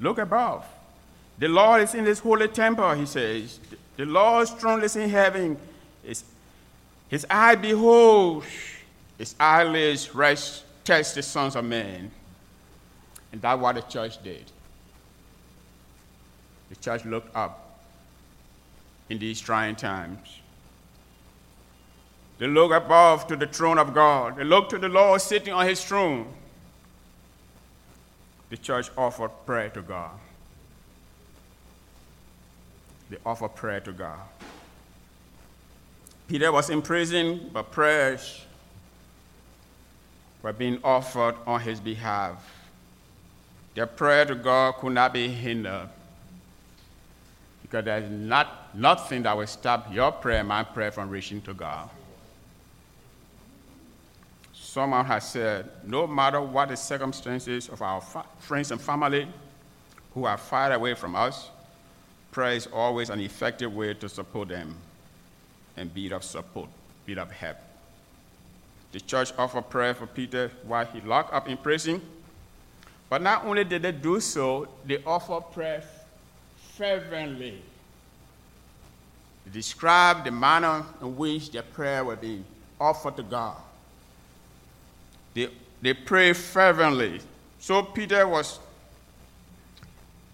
look 0.00 0.18
above. 0.18 0.64
The 1.38 1.46
Lord 1.46 1.82
is 1.82 1.94
in 1.94 2.04
his 2.04 2.18
holy 2.18 2.48
temple, 2.48 2.94
he 2.94 3.06
says. 3.06 3.60
The 3.96 4.06
Lord's 4.06 4.50
throne 4.50 4.82
is 4.82 4.96
in 4.96 5.08
heaven. 5.08 5.56
His, 7.12 7.26
eye 7.28 7.56
beholds, 7.56 8.46
his 9.18 9.34
eyelids 9.38 10.14
rest, 10.14 10.64
test 10.82 11.14
the 11.14 11.22
sons 11.22 11.56
of 11.56 11.64
men. 11.66 12.10
And 13.30 13.42
that's 13.42 13.60
what 13.60 13.74
the 13.74 13.82
church 13.82 14.22
did. 14.24 14.44
The 16.70 16.76
church 16.76 17.04
looked 17.04 17.36
up 17.36 17.82
in 19.10 19.18
these 19.18 19.42
trying 19.42 19.76
times. 19.76 20.40
They 22.38 22.46
looked 22.46 22.72
above 22.72 23.26
to 23.26 23.36
the 23.36 23.46
throne 23.46 23.76
of 23.76 23.92
God. 23.92 24.38
They 24.38 24.44
looked 24.44 24.70
to 24.70 24.78
the 24.78 24.88
Lord 24.88 25.20
sitting 25.20 25.52
on 25.52 25.68
his 25.68 25.84
throne. 25.84 26.32
The 28.48 28.56
church 28.56 28.90
offered 28.96 29.32
prayer 29.44 29.68
to 29.68 29.82
God. 29.82 30.12
They 33.10 33.18
offered 33.26 33.54
prayer 33.54 33.80
to 33.80 33.92
God. 33.92 34.20
Peter 36.32 36.50
was 36.50 36.70
in 36.70 36.80
prison, 36.80 37.50
but 37.52 37.70
prayers 37.70 38.46
were 40.42 40.54
being 40.54 40.80
offered 40.82 41.34
on 41.46 41.60
his 41.60 41.78
behalf. 41.78 42.42
Their 43.74 43.84
prayer 43.84 44.24
to 44.24 44.34
God 44.34 44.76
could 44.76 44.94
not 44.94 45.12
be 45.12 45.28
hindered 45.28 45.90
because 47.60 47.84
there's 47.84 48.10
not, 48.10 48.74
nothing 48.74 49.24
that 49.24 49.36
will 49.36 49.46
stop 49.46 49.92
your 49.92 50.10
prayer, 50.10 50.42
my 50.42 50.62
prayer, 50.62 50.90
from 50.90 51.10
reaching 51.10 51.42
to 51.42 51.52
God. 51.52 51.90
Someone 54.54 55.04
has 55.04 55.28
said, 55.28 55.68
no 55.84 56.06
matter 56.06 56.40
what 56.40 56.70
the 56.70 56.78
circumstances 56.78 57.68
of 57.68 57.82
our 57.82 58.00
fa- 58.00 58.24
friends 58.38 58.70
and 58.70 58.80
family 58.80 59.28
who 60.14 60.24
are 60.24 60.38
far 60.38 60.72
away 60.72 60.94
from 60.94 61.14
us, 61.14 61.50
prayer 62.30 62.54
is 62.54 62.68
always 62.68 63.10
an 63.10 63.20
effective 63.20 63.74
way 63.74 63.92
to 63.92 64.08
support 64.08 64.48
them 64.48 64.74
and 65.76 65.92
be 65.92 66.10
of 66.12 66.24
support, 66.24 66.68
be 67.06 67.14
of 67.16 67.30
help. 67.30 67.56
The 68.92 69.00
church 69.00 69.32
offered 69.38 69.70
prayer 69.70 69.94
for 69.94 70.06
Peter 70.06 70.50
while 70.64 70.84
he 70.84 71.00
locked 71.00 71.32
up 71.32 71.48
in 71.48 71.56
prison. 71.56 72.00
But 73.08 73.22
not 73.22 73.44
only 73.44 73.64
did 73.64 73.82
they 73.82 73.92
do 73.92 74.20
so, 74.20 74.68
they 74.84 75.02
offered 75.04 75.52
prayer 75.52 75.82
fervently. 76.76 77.62
They 79.44 79.52
described 79.52 80.24
the 80.24 80.30
manner 80.30 80.84
in 81.00 81.16
which 81.16 81.50
their 81.50 81.62
prayer 81.62 82.04
was 82.04 82.18
being 82.18 82.44
offered 82.80 83.16
to 83.16 83.22
God. 83.22 83.56
They, 85.34 85.48
they 85.80 85.94
prayed 85.94 86.36
fervently. 86.36 87.20
So 87.58 87.82
Peter 87.82 88.26
was 88.26 88.58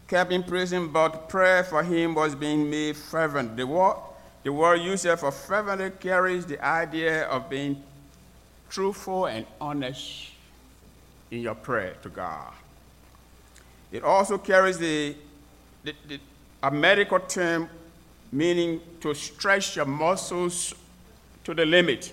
kept 0.08 0.32
in 0.32 0.42
prison, 0.42 0.88
but 0.88 1.28
prayer 1.28 1.62
for 1.62 1.82
him 1.82 2.14
was 2.14 2.34
being 2.34 2.68
made 2.68 2.96
fervent. 2.96 3.56
The 3.56 3.66
word, 3.66 3.96
the 4.42 4.52
word 4.52 4.76
used 4.76 5.04
here 5.04 5.16
for 5.16 5.30
fervently 5.30 5.90
carries 5.90 6.46
the 6.46 6.64
idea 6.64 7.24
of 7.24 7.50
being 7.50 7.82
truthful 8.70 9.26
and 9.26 9.46
honest 9.60 10.30
in 11.30 11.40
your 11.40 11.54
prayer 11.54 11.94
to 12.02 12.08
God. 12.08 12.52
It 13.90 14.02
also 14.04 14.38
carries 14.38 14.78
the, 14.78 15.16
the, 15.84 15.94
the 16.06 16.20
a 16.62 16.70
medical 16.70 17.20
term 17.20 17.68
meaning 18.32 18.80
to 19.00 19.14
stretch 19.14 19.76
your 19.76 19.86
muscles 19.86 20.74
to 21.44 21.54
the 21.54 21.64
limit. 21.64 22.12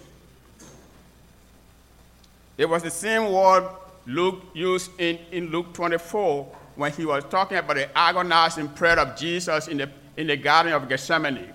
It 2.58 2.70
was 2.70 2.84
the 2.84 2.92
same 2.92 3.32
word 3.32 3.68
Luke 4.06 4.44
used 4.54 4.92
in, 5.00 5.20
in 5.32 5.48
Luke 5.48 5.74
24 5.74 6.46
when 6.76 6.92
he 6.92 7.06
was 7.06 7.24
talking 7.26 7.58
about 7.58 7.76
the 7.76 7.98
agonizing 7.98 8.70
prayer 8.70 9.00
of 9.00 9.18
Jesus 9.18 9.68
in 9.68 9.78
the, 9.78 9.90
in 10.16 10.28
the 10.28 10.38
Garden 10.38 10.74
of 10.74 10.88
Gethsemane. 10.88 11.55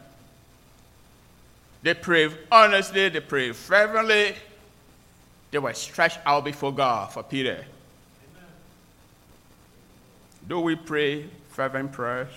They 1.83 1.95
prayed 1.95 2.37
honestly, 2.53 3.09
they 3.09 3.21
prayed 3.21 3.57
fervently, 3.57 4.35
they 5.51 5.59
were 5.59 5.73
stretched 5.73 6.19
out 6.27 6.45
before 6.45 6.73
God 6.73 7.13
for 7.13 7.23
Peter. 7.23 7.55
Amen. 7.55 8.49
Do 10.47 10.61
we 10.61 10.77
pray 10.77 11.27
fervent 11.49 11.93
prayers? 11.93 12.29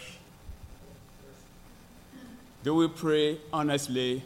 Do 2.63 2.75
we 2.75 2.87
pray 2.87 3.37
honestly? 3.51 4.23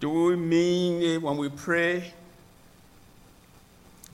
Do 0.00 0.08
we 0.08 0.36
mean 0.36 1.02
it 1.02 1.20
when 1.20 1.36
we 1.36 1.50
pray? 1.50 2.14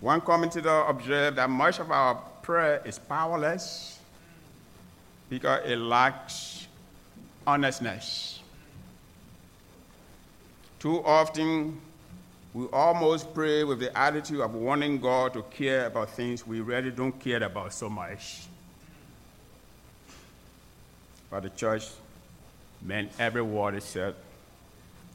One 0.01 0.21
commentator 0.21 0.81
observed 0.81 1.37
that 1.39 1.49
much 1.49 1.79
of 1.79 1.93
our 1.93 2.17
prayer 2.43 2.83
is 2.85 2.99
powerless 2.99 3.96
because 5.29 5.69
it 5.69 5.77
lacks 5.77 6.67
honestness. 7.47 8.41
Too 10.79 11.03
often, 11.05 11.81
we 12.55 12.67
almost 12.73 13.35
pray 13.35 13.65
with 13.65 13.81
the 13.81 13.97
attitude 13.97 14.41
of 14.41 14.55
wanting 14.55 15.01
God 15.01 15.33
to 15.35 15.43
care 15.43 15.87
about 15.87 16.11
things 16.11 16.47
we 16.47 16.61
really 16.61 16.91
don't 16.91 17.19
care 17.19 17.43
about 17.43 17.73
so 17.73 17.89
much. 17.89 18.47
But 21.31 21.43
the 21.43 21.51
church 21.51 21.89
meant 22.83 23.11
every 23.19 23.43
word 23.43 23.75
it 23.75 23.83
said. 23.83 24.15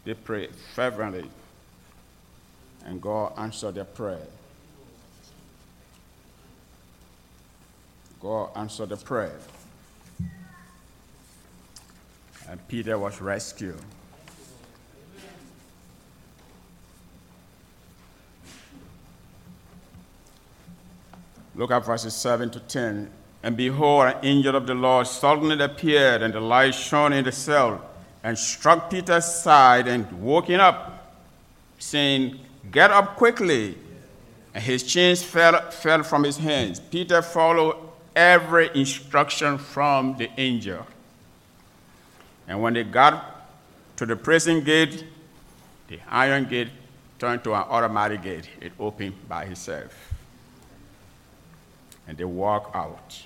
They 0.03 0.13
prayed 0.13 0.49
fervently, 0.73 1.29
and 2.85 3.01
God 3.01 3.33
answered 3.37 3.75
their 3.75 3.85
prayer. 3.85 4.27
God 8.19 8.49
answered 8.55 8.89
the 8.89 8.97
prayer. 8.97 9.39
And 12.51 12.67
Peter 12.67 12.99
was 12.99 13.21
rescued. 13.21 13.79
Look 21.55 21.71
at 21.71 21.85
verses 21.85 22.13
7 22.13 22.49
to 22.51 22.59
10. 22.59 23.09
And 23.43 23.55
behold, 23.55 24.07
an 24.07 24.15
angel 24.23 24.57
of 24.57 24.67
the 24.67 24.73
Lord 24.73 25.07
suddenly 25.07 25.63
appeared, 25.63 26.23
and 26.23 26.33
the 26.33 26.41
light 26.41 26.75
shone 26.75 27.13
in 27.13 27.23
the 27.23 27.31
cell, 27.31 27.89
and 28.21 28.37
struck 28.37 28.89
Peter's 28.89 29.23
side, 29.23 29.87
and 29.87 30.11
woke 30.21 30.47
him 30.47 30.59
up, 30.59 31.15
saying, 31.79 32.37
Get 32.69 32.91
up 32.91 33.15
quickly. 33.15 33.77
And 34.53 34.61
his 34.61 34.83
chains 34.83 35.23
fell, 35.23 35.71
fell 35.71 36.03
from 36.03 36.25
his 36.25 36.35
hands. 36.35 36.81
Peter 36.81 37.21
followed 37.21 37.77
every 38.13 38.69
instruction 38.75 39.57
from 39.57 40.17
the 40.17 40.29
angel. 40.37 40.85
And 42.47 42.61
when 42.61 42.73
they 42.73 42.83
got 42.83 43.47
to 43.97 44.05
the 44.05 44.15
prison 44.15 44.63
gate, 44.63 45.05
the 45.87 45.99
iron 46.09 46.45
gate 46.45 46.69
turned 47.19 47.43
to 47.43 47.53
an 47.53 47.63
automatic 47.69 48.23
gate. 48.23 48.49
It 48.59 48.71
opened 48.79 49.13
by 49.27 49.43
itself. 49.43 50.13
And 52.07 52.17
they 52.17 52.23
walked 52.23 52.75
out. 52.75 53.25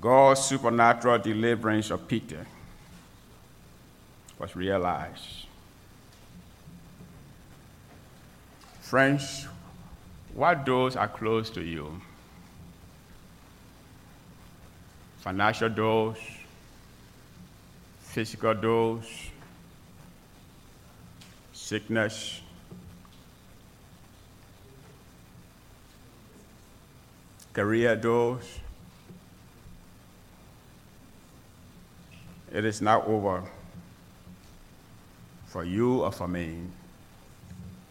God's 0.00 0.40
supernatural 0.40 1.18
deliverance 1.18 1.90
of 1.90 2.06
Peter 2.08 2.46
was 4.38 4.56
realized. 4.56 5.46
Friends, 8.80 9.46
what 10.34 10.64
doors 10.64 10.96
are 10.96 11.08
closed 11.08 11.54
to 11.54 11.62
you? 11.62 12.00
Financial 15.18 15.68
doors, 15.68 16.16
physical 18.10 18.52
doors, 18.52 19.06
sickness, 21.52 22.40
career 27.52 27.94
doors. 27.94 28.58
It 32.52 32.64
is 32.64 32.82
not 32.82 33.06
over 33.06 33.44
for 35.46 35.62
you 35.62 36.02
or 36.02 36.10
for 36.10 36.26
me. 36.26 36.62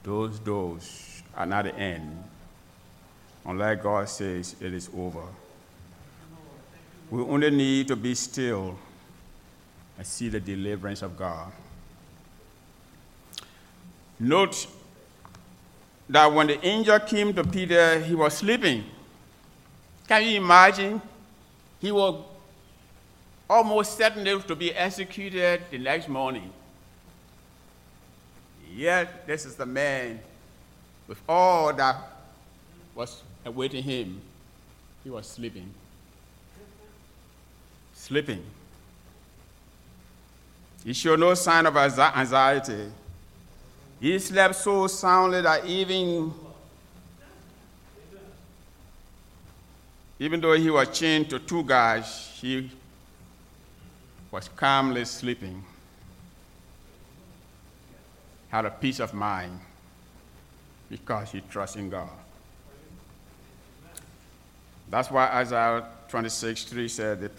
those 0.04 0.40
doors 0.40 1.24
are 1.34 1.46
not 1.46 1.64
the 1.64 1.76
end 1.76 2.24
unless 3.46 3.82
God 3.82 4.10
says 4.10 4.58
it 4.60 4.74
is 4.74 4.90
over. 4.98 5.24
We 7.10 7.22
only 7.22 7.52
need 7.52 7.88
to 7.88 7.96
be 7.96 8.16
still 8.16 8.78
and 10.00 10.08
see 10.08 10.30
the 10.30 10.40
deliverance 10.40 11.02
of 11.02 11.18
God. 11.18 11.52
Note 14.18 14.66
that 16.08 16.26
when 16.34 16.48
the 16.48 16.66
angel 16.66 16.98
came 17.02 17.34
to 17.34 17.44
Peter, 17.44 18.00
he 18.00 18.16
was 18.16 18.38
sleeping. 18.38 18.86
Can 20.08 20.24
you 20.24 20.38
imagine? 20.38 21.02
He 21.82 21.92
was 21.92 22.24
almost 23.50 23.98
certain 23.98 24.24
to 24.24 24.56
be 24.56 24.74
executed 24.74 25.64
the 25.70 25.78
next 25.78 26.08
morning. 26.08 26.50
Yet, 28.74 29.28
this 29.28 29.46
is 29.46 29.56
the 29.56 29.66
man 29.66 30.22
with 31.10 31.20
all 31.28 31.74
that 31.74 31.98
was 32.96 33.22
awaiting 33.44 33.84
him. 33.84 34.22
He 35.04 35.10
was 35.10 35.28
sleeping. 35.28 35.74
Sleeping. 37.94 38.46
He 40.84 40.94
showed 40.94 41.20
no 41.20 41.34
sign 41.34 41.66
of 41.66 41.76
anxiety. 41.76 42.92
He 44.00 44.18
slept 44.20 44.56
so 44.56 44.88
soundly 44.88 45.42
that 45.42 45.66
even, 45.66 46.34
even 50.18 50.40
though 50.40 50.54
he 50.54 50.70
was 50.70 50.88
chained 50.98 51.30
to 51.32 51.40
two 51.40 51.64
guys, 51.64 52.38
he 52.40 52.72
was 54.32 54.50
calmly 54.56 55.04
sleeping, 55.06 55.64
had 58.48 58.66
a 58.66 58.72
peace 58.72 59.00
of 59.00 59.14
mind 59.14 59.60
because 60.90 61.32
he 61.32 61.42
trusted 61.42 61.82
in 61.82 61.90
God. 61.90 62.10
That's 64.90 65.12
why 65.12 65.28
Isaiah 65.28 65.86
26 66.08 66.64
3 66.64 66.88
said, 66.88 67.22
The, 67.22 67.32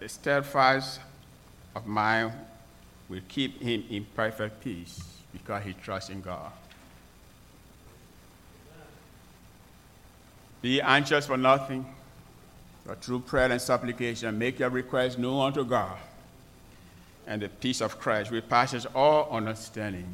the, 0.00 0.08
steadfast 0.08 1.00
of 1.78 1.86
mind 1.86 2.32
will 3.08 3.20
keep 3.28 3.62
him 3.62 3.84
in 3.88 4.04
perfect 4.14 4.62
peace 4.62 5.00
because 5.32 5.62
he 5.62 5.72
trusts 5.72 6.10
in 6.10 6.20
God. 6.20 6.52
Be 10.60 10.80
anxious 10.80 11.26
for 11.26 11.36
nothing, 11.36 11.86
but 12.84 13.02
through 13.02 13.20
prayer 13.20 13.50
and 13.50 13.60
supplication, 13.60 14.36
make 14.36 14.58
your 14.58 14.70
requests 14.70 15.16
known 15.16 15.46
unto 15.46 15.64
God. 15.64 15.96
And 17.26 17.40
the 17.42 17.48
peace 17.48 17.80
of 17.80 18.00
Christ, 18.00 18.30
which 18.30 18.48
passes 18.48 18.86
all 18.86 19.30
understanding, 19.30 20.12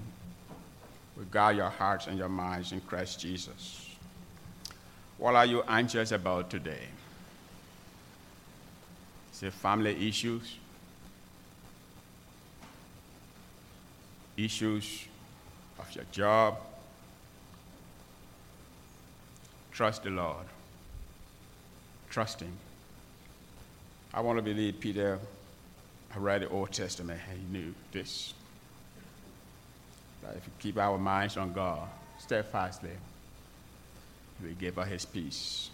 will 1.16 1.24
guard 1.24 1.56
your 1.56 1.70
hearts 1.70 2.08
and 2.08 2.18
your 2.18 2.28
minds 2.28 2.72
in 2.72 2.80
Christ 2.82 3.20
Jesus. 3.20 3.88
What 5.16 5.34
are 5.34 5.46
you 5.46 5.62
anxious 5.66 6.12
about 6.12 6.50
today? 6.50 6.88
Is 9.32 9.44
it 9.44 9.52
family 9.52 10.08
issues? 10.08 10.58
Issues 14.36 15.06
of 15.78 15.94
your 15.94 16.04
job? 16.10 16.58
Trust 19.72 20.02
the 20.02 20.10
Lord. 20.10 20.46
Trust 22.10 22.40
Him. 22.40 22.52
I 24.12 24.20
want 24.20 24.38
to 24.38 24.42
believe 24.42 24.78
Peter 24.78 25.18
I 26.14 26.18
read 26.18 26.42
the 26.42 26.48
Old 26.48 26.72
Testament 26.72 27.20
he 27.28 27.52
knew 27.52 27.74
this. 27.90 28.34
That 30.22 30.36
if 30.36 30.46
we 30.46 30.52
keep 30.60 30.78
our 30.78 30.96
minds 30.96 31.36
on 31.36 31.52
God 31.52 31.88
steadfastly, 32.18 32.90
He 34.40 34.46
will 34.46 34.54
give 34.54 34.78
us 34.78 34.88
His 34.88 35.04
peace. 35.04 35.70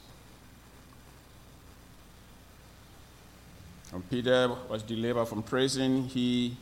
When 3.90 4.02
Peter 4.02 4.50
was 4.68 4.82
delivered 4.82 5.26
from 5.26 5.42
prison, 5.42 6.04
he 6.04 6.56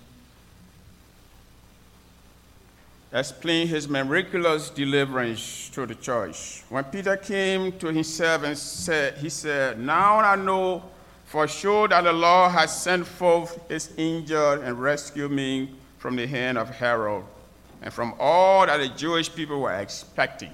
explained 3.12 3.70
his 3.70 3.88
miraculous 3.88 4.70
deliverance 4.70 5.70
to 5.70 5.86
the 5.86 5.94
church. 5.94 6.62
When 6.68 6.84
Peter 6.84 7.16
came 7.16 7.72
to 7.78 7.88
himself 7.88 8.42
and 8.44 8.56
said, 8.56 9.18
he 9.18 9.30
said, 9.30 9.80
Now 9.80 10.18
I 10.18 10.36
know 10.36 10.84
for 11.24 11.48
sure 11.48 11.88
that 11.88 12.04
the 12.04 12.12
Lord 12.12 12.52
has 12.52 12.82
sent 12.82 13.06
forth 13.06 13.58
his 13.68 13.92
angel 13.96 14.52
and 14.52 14.80
rescued 14.80 15.30
me 15.30 15.70
from 15.98 16.16
the 16.16 16.26
hand 16.26 16.58
of 16.58 16.70
Herod 16.70 17.24
and 17.82 17.92
from 17.92 18.14
all 18.18 18.66
that 18.66 18.78
the 18.78 18.88
Jewish 18.88 19.34
people 19.34 19.60
were 19.60 19.74
expecting. 19.74 20.52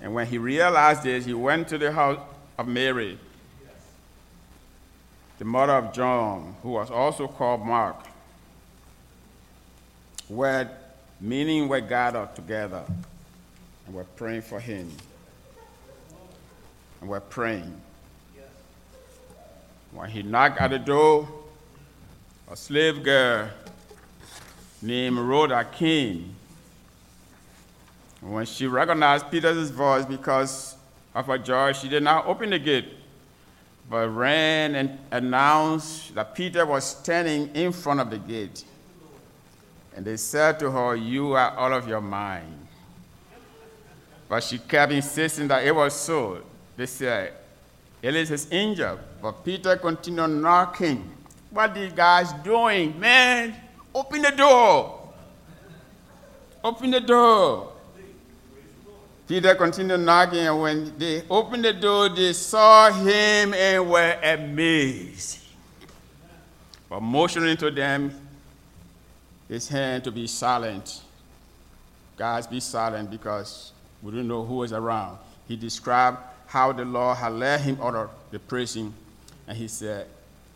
And 0.00 0.14
when 0.14 0.26
he 0.26 0.38
realized 0.38 1.02
this, 1.02 1.24
he 1.24 1.34
went 1.34 1.68
to 1.68 1.78
the 1.78 1.92
house 1.92 2.20
of 2.58 2.68
Mary, 2.68 3.18
the 5.38 5.44
mother 5.44 5.72
of 5.72 5.92
John, 5.92 6.56
who 6.62 6.70
was 6.70 6.90
also 6.90 7.26
called 7.26 7.64
Mark, 7.64 7.96
where 10.28 10.70
many 11.20 11.62
were 11.62 11.80
gathered 11.80 12.34
together 12.34 12.84
and 13.86 13.94
we're 13.94 14.04
praying 14.04 14.42
for 14.42 14.60
him. 14.60 14.90
And 17.00 17.10
we're 17.10 17.20
praying. 17.20 17.80
When 19.92 20.10
he 20.10 20.22
knocked 20.22 20.60
at 20.60 20.70
the 20.70 20.78
door, 20.78 21.28
a 22.50 22.56
slave 22.56 23.02
girl 23.02 23.48
named 24.82 25.18
Rhoda 25.18 25.64
came. 25.64 26.34
When 28.20 28.44
she 28.46 28.66
recognized 28.66 29.30
Peter's 29.30 29.70
voice 29.70 30.04
because 30.04 30.76
of 31.14 31.26
her 31.26 31.38
joy, 31.38 31.72
she 31.74 31.88
did 31.88 32.02
not 32.02 32.26
open 32.26 32.50
the 32.50 32.58
gate, 32.58 32.92
but 33.88 34.08
ran 34.08 34.74
and 34.74 34.98
announced 35.10 36.14
that 36.14 36.34
Peter 36.34 36.66
was 36.66 36.84
standing 36.84 37.54
in 37.54 37.70
front 37.70 38.00
of 38.00 38.10
the 38.10 38.18
gate. 38.18 38.64
And 39.94 40.04
they 40.04 40.16
said 40.16 40.58
to 40.60 40.70
her, 40.70 40.96
You 40.96 41.32
are 41.32 41.58
out 41.58 41.72
of 41.72 41.88
your 41.88 42.00
mind. 42.00 42.66
But 44.28 44.42
she 44.42 44.58
kept 44.58 44.92
insisting 44.92 45.48
that 45.48 45.64
it 45.64 45.74
was 45.74 45.94
so. 45.94 46.42
They 46.76 46.86
said, 46.86 47.34
it 48.04 48.14
is 48.14 48.28
his 48.28 48.48
angel. 48.52 48.98
But 49.22 49.42
Peter 49.42 49.76
continued 49.76 50.28
knocking. 50.28 51.10
What 51.48 51.74
these 51.74 51.90
guys 51.90 52.34
doing? 52.44 53.00
Man, 53.00 53.54
open 53.94 54.20
the 54.20 54.30
door. 54.30 55.08
Open 56.62 56.90
the 56.90 57.00
door. 57.00 57.72
Peter 59.26 59.54
continued 59.54 60.00
knocking, 60.00 60.40
and 60.40 60.60
when 60.60 60.98
they 60.98 61.22
opened 61.30 61.64
the 61.64 61.72
door, 61.72 62.10
they 62.10 62.34
saw 62.34 62.90
him 62.90 63.54
and 63.54 63.88
were 63.88 64.18
amazed. 64.22 65.38
But 66.90 67.00
motioning 67.00 67.56
to 67.56 67.70
them, 67.70 68.12
his 69.48 69.68
hand 69.68 70.04
to 70.04 70.10
be 70.10 70.26
silent. 70.26 71.02
Guys, 72.16 72.46
be 72.46 72.60
silent 72.60 73.10
because 73.10 73.72
we 74.02 74.12
don't 74.12 74.28
know 74.28 74.44
who 74.44 74.62
is 74.62 74.72
around. 74.72 75.18
He 75.48 75.56
described 75.56 76.18
how 76.46 76.72
the 76.72 76.84
Lord 76.84 77.16
had 77.16 77.32
led 77.32 77.60
him 77.60 77.78
out 77.82 77.94
of 77.94 78.10
the 78.30 78.38
prison. 78.38 78.94
And 79.46 79.56
he 79.56 79.68
said, 79.68 80.06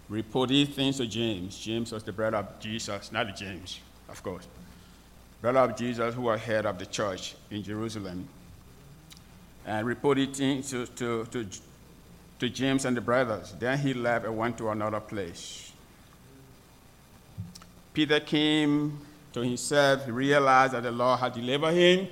Report 0.09 0.49
these 0.49 0.69
things 0.69 0.97
to 0.97 1.07
James. 1.07 1.59
James 1.59 1.93
was 1.93 2.03
the 2.03 2.13
brother 2.13 2.39
of 2.39 2.61
Jesus, 2.61 3.13
not 3.13 3.37
James, 3.37 3.81
of 4.09 4.23
course. 4.23 4.47
Brother 5.43 5.61
of 5.61 5.77
Jesus, 5.77 6.15
who 6.15 6.23
was 6.23 6.41
head 6.41 6.65
of 6.65 6.79
the 6.79 6.87
church 6.87 7.35
in 7.51 7.63
Jerusalem. 7.63 8.27
And 9.67 9.87
reported 9.87 10.35
things 10.35 10.71
to, 10.71 10.87
to, 10.87 11.27
to, 11.27 11.47
to 12.39 12.49
James 12.49 12.87
and 12.87 12.97
the 12.97 13.03
brothers. 13.03 13.55
Then 13.59 13.79
he 13.79 13.93
left 13.93 14.25
and 14.25 14.37
went 14.37 14.57
to 14.59 14.71
another 14.71 15.01
place. 15.01 15.68
Peter 17.99 18.21
came 18.21 18.97
to 19.33 19.41
himself, 19.41 20.05
he 20.05 20.13
realized 20.13 20.73
that 20.73 20.85
the 20.85 20.91
Lord 20.93 21.19
had 21.19 21.33
delivered 21.33 21.73
him 21.73 22.07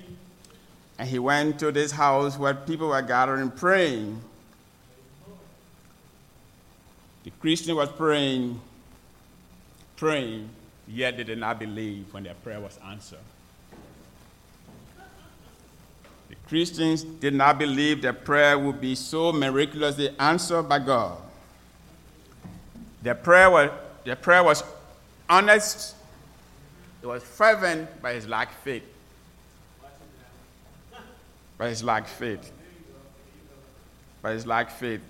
and 0.98 1.08
he 1.08 1.20
went 1.20 1.60
to 1.60 1.70
this 1.70 1.92
house 1.92 2.36
where 2.36 2.54
people 2.54 2.88
were 2.88 3.02
gathering 3.02 3.52
praying. 3.52 4.20
The 7.22 7.30
Christian 7.40 7.76
was 7.76 7.88
praying, 7.90 8.60
praying, 9.94 10.50
yet 10.88 11.18
they 11.18 11.22
did 11.22 11.38
not 11.38 11.60
believe 11.60 12.12
when 12.12 12.24
their 12.24 12.34
prayer 12.34 12.58
was 12.58 12.76
answered. 12.84 13.20
The 16.28 16.34
Christians 16.48 17.04
did 17.04 17.32
not 17.32 17.60
believe 17.60 18.02
their 18.02 18.12
prayer 18.12 18.58
would 18.58 18.80
be 18.80 18.96
so 18.96 19.32
miraculously 19.32 20.10
answered 20.18 20.64
by 20.64 20.80
God. 20.80 21.18
Their 23.02 23.14
prayer 23.14 23.48
was, 23.48 23.70
their 24.02 24.16
prayer 24.16 24.42
was 24.42 24.64
honest, 25.28 25.94
it 27.02 27.06
was 27.06 27.22
fervent, 27.22 27.88
but 28.00 28.14
it 28.14 28.28
lacked 28.28 28.54
faith. 28.64 28.82
But 31.58 31.70
it's 31.70 31.82
like 31.82 32.06
faith. 32.06 32.52
But 34.22 34.34
it's 34.34 34.46
like 34.46 34.70
faith. 34.70 35.00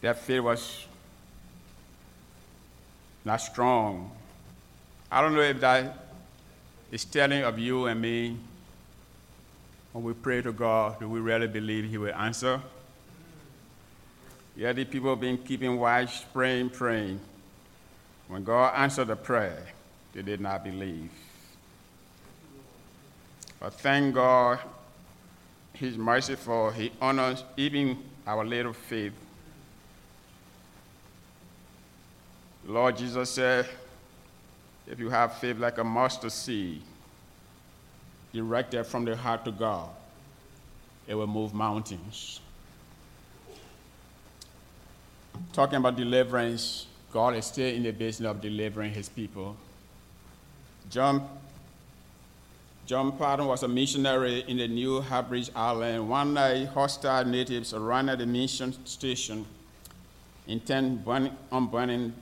That 0.00 0.18
faith 0.18 0.40
was 0.40 0.86
not 3.24 3.36
strong. 3.36 4.10
I 5.10 5.20
don't 5.20 5.34
know 5.34 5.42
if 5.42 5.60
that 5.60 6.06
is 6.90 7.04
telling 7.04 7.44
of 7.44 7.58
you 7.58 7.86
and 7.86 8.00
me. 8.00 8.36
When 9.92 10.04
we 10.04 10.14
pray 10.14 10.42
to 10.42 10.52
God, 10.52 10.98
do 10.98 11.08
we 11.08 11.20
really 11.20 11.46
believe 11.46 11.88
He 11.88 11.98
will 11.98 12.14
answer? 12.14 12.60
Yeah, 14.56 14.72
the 14.72 14.84
people 14.84 15.10
have 15.10 15.20
been 15.20 15.38
keeping 15.38 15.78
watch, 15.78 16.30
praying, 16.32 16.70
praying. 16.70 17.20
When 18.28 18.44
God 18.44 18.72
answered 18.76 19.08
the 19.08 19.16
prayer, 19.16 19.66
they 20.12 20.22
did 20.22 20.40
not 20.40 20.62
believe. 20.62 21.10
But 23.58 23.74
thank 23.74 24.14
God, 24.14 24.58
He's 25.72 25.96
merciful. 25.96 26.70
He 26.70 26.92
honors 27.00 27.44
even 27.56 27.98
our 28.26 28.44
little 28.44 28.72
faith. 28.72 29.12
Lord 32.66 32.96
Jesus 32.96 33.30
said, 33.30 33.68
if 34.86 34.98
you 34.98 35.08
have 35.10 35.34
faith 35.34 35.58
like 35.58 35.78
a 35.78 35.84
mustard 35.84 36.32
seed, 36.32 36.82
directed 38.32 38.84
from 38.84 39.04
the 39.04 39.16
heart 39.16 39.44
to 39.44 39.52
God, 39.52 39.88
it 41.06 41.14
will 41.14 41.26
move 41.26 41.54
mountains. 41.54 42.40
Talking 45.52 45.76
about 45.76 45.96
deliverance, 45.96 46.86
God 47.12 47.36
is 47.36 47.46
still 47.46 47.74
in 47.74 47.82
the 47.82 47.90
business 47.90 48.30
of 48.30 48.40
delivering 48.40 48.92
his 48.92 49.08
people. 49.08 49.56
John, 50.90 51.28
John 52.86 53.12
Paton 53.12 53.46
was 53.46 53.62
a 53.62 53.68
missionary 53.68 54.44
in 54.48 54.56
the 54.56 54.68
New 54.68 55.00
Hebrides 55.00 55.50
Island. 55.54 56.08
One 56.08 56.34
night, 56.34 56.68
hostile 56.68 57.24
natives 57.24 57.72
ran 57.72 57.80
surrounded 57.80 58.18
the 58.18 58.26
mission 58.26 58.74
station, 58.86 59.46
intent 60.46 61.06
on 61.06 61.66
burning 61.66 62.12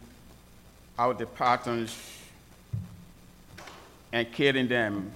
out 0.99 1.19
the 1.19 1.27
Patons 1.27 1.97
and 4.13 4.31
killing 4.33 4.69
them. 4.69 5.13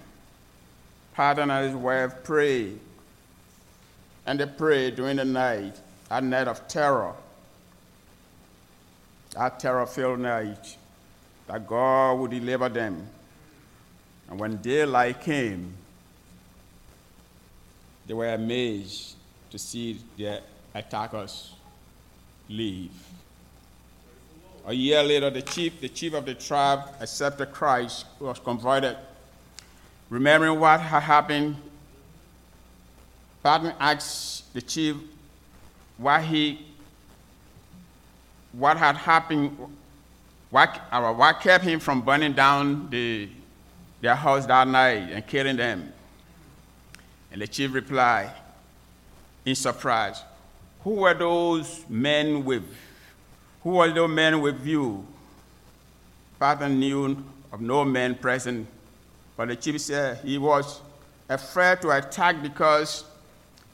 Paton 1.15 1.51
and 1.51 1.67
his 1.67 1.77
wife 1.77 2.25
prayed, 2.25 2.79
and 4.27 4.41
they 4.41 4.47
prayed 4.47 4.97
during 4.97 5.17
the 5.17 5.25
night, 5.25 5.79
a 6.11 6.21
night 6.21 6.49
of 6.49 6.67
terror, 6.67 7.15
a 9.37 9.51
terror-filled 9.51 10.21
night, 10.21 10.77
that 11.47 11.67
God 11.67 12.15
would 12.15 12.31
deliver 12.31 12.69
them. 12.69 13.07
And 14.29 14.41
when 14.41 14.57
daylight 14.59 15.21
came, 15.21 15.75
they 18.07 18.15
were 18.15 18.33
amazed 18.33 19.17
to 19.51 19.59
see 19.59 20.01
their 20.17 20.41
attackers 20.75 21.55
leave. 22.49 22.91
A 24.67 24.73
year 24.73 25.03
later, 25.03 25.29
the 25.31 25.43
chief, 25.43 25.81
the 25.81 25.89
chief 25.89 26.15
of 26.15 26.25
the 26.25 26.35
tribe 26.35 26.81
accepted 27.01 27.53
Christ, 27.53 28.07
was 28.19 28.39
converted. 28.39 28.97
Remembering 30.09 30.59
what 30.59 30.81
had 30.81 31.03
happened, 31.03 31.57
Paton 33.43 33.75
asked 33.79 34.53
the 34.55 34.63
chief 34.63 34.97
why 35.99 36.23
he, 36.23 36.67
what 38.59 38.77
had 38.77 38.97
happened, 38.97 39.57
what, 40.51 40.81
uh, 40.93 41.13
what 41.13 41.41
kept 41.41 41.65
him 41.65 41.81
from 41.81 42.03
burning 42.03 42.33
down 42.33 42.89
the, 42.91 43.29
their 44.01 44.15
house 44.15 44.47
that 44.47 44.69
night 44.69 45.11
and 45.11 45.27
killing 45.27 45.57
them. 45.57 45.93
And 47.33 47.43
the 47.43 47.47
chief 47.47 47.75
replied, 47.75 48.31
in 49.45 49.55
surprise, 49.55 50.23
Who 50.85 50.91
were 50.91 51.15
those 51.15 51.85
men 51.89 52.45
with? 52.45 52.65
Who 53.63 53.71
were 53.71 53.93
those 53.93 54.11
men 54.11 54.41
with 54.41 54.65
you? 54.65 55.07
Paton 56.39 56.79
knew 56.79 57.25
of 57.53 57.61
no 57.61 57.85
men 57.85 58.15
present, 58.15 58.67
but 59.37 59.49
the 59.49 59.57
chief 59.57 59.81
said 59.81 60.19
he 60.19 60.39
was 60.39 60.81
afraid 61.29 61.81
to 61.83 61.91
attack 61.91 62.43
because 62.43 63.05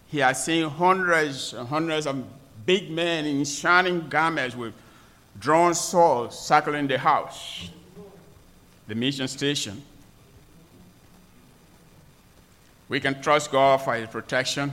he 0.08 0.18
had 0.18 0.32
seen 0.32 0.68
hundreds 0.68 1.52
and 1.52 1.68
hundreds 1.68 2.06
of 2.06 2.24
big 2.70 2.88
men 2.88 3.26
in 3.26 3.44
shining 3.44 4.08
garments 4.08 4.54
with 4.54 4.72
drawn 5.40 5.74
swords 5.74 6.38
circling 6.38 6.86
the 6.86 6.96
house, 6.96 7.68
the 8.86 8.94
mission 8.94 9.26
station. 9.26 9.82
We 12.88 13.00
can 13.00 13.20
trust 13.20 13.50
God 13.50 13.78
for 13.78 13.94
his 13.94 14.08
protection. 14.08 14.72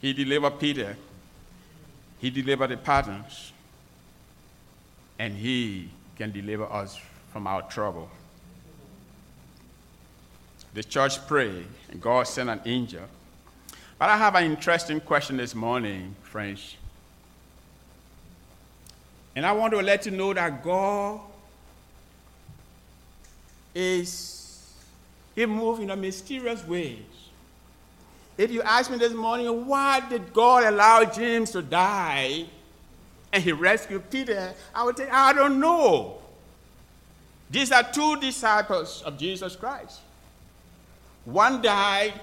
He 0.00 0.12
delivered 0.12 0.58
Peter. 0.58 0.96
He 2.18 2.30
delivered 2.30 2.70
the 2.70 2.78
Patons 2.78 3.52
and 5.20 5.36
He 5.36 5.88
can 6.16 6.32
deliver 6.32 6.64
us 6.64 6.98
from 7.32 7.46
our 7.46 7.62
trouble. 7.62 8.10
The 10.74 10.82
church 10.82 11.24
prayed, 11.28 11.68
and 11.90 12.00
God 12.00 12.26
sent 12.26 12.50
an 12.50 12.60
angel. 12.64 13.02
But 14.00 14.08
I 14.08 14.16
have 14.16 14.34
an 14.34 14.44
interesting 14.44 14.98
question 14.98 15.36
this 15.36 15.54
morning, 15.54 16.16
friends. 16.22 16.76
And 19.36 19.46
I 19.46 19.52
want 19.52 19.74
to 19.74 19.80
let 19.82 20.06
you 20.06 20.10
know 20.10 20.32
that 20.32 20.64
God 20.64 21.20
is, 23.74 24.72
He 25.34 25.44
moves 25.44 25.80
in 25.80 25.90
a 25.90 25.96
mysterious 25.96 26.66
ways. 26.66 26.98
If 28.38 28.50
you 28.50 28.62
ask 28.62 28.90
me 28.90 28.96
this 28.96 29.12
morning, 29.12 29.66
why 29.66 30.00
did 30.08 30.32
God 30.32 30.64
allow 30.64 31.04
James 31.04 31.50
to 31.52 31.62
die? 31.62 32.46
and 33.32 33.42
he 33.42 33.52
rescued 33.52 34.10
Peter, 34.10 34.52
I 34.74 34.84
would 34.84 34.96
say, 34.96 35.08
I 35.08 35.32
don't 35.32 35.60
know. 35.60 36.18
These 37.48 37.70
are 37.72 37.82
two 37.82 38.18
disciples 38.18 39.02
of 39.02 39.18
Jesus 39.18 39.56
Christ. 39.56 40.00
One 41.24 41.62
died 41.62 42.14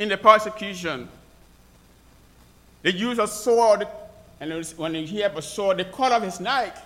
in 0.00 0.08
the 0.08 0.16
persecution. 0.16 1.08
They 2.82 2.90
used 2.90 3.20
a 3.20 3.28
sword, 3.28 3.86
and 4.40 4.66
when 4.76 4.94
he 4.94 5.20
had 5.20 5.36
a 5.36 5.42
sword, 5.42 5.76
they 5.76 5.84
cut 5.84 6.10
off 6.10 6.22
his 6.22 6.40
neck. 6.40 6.76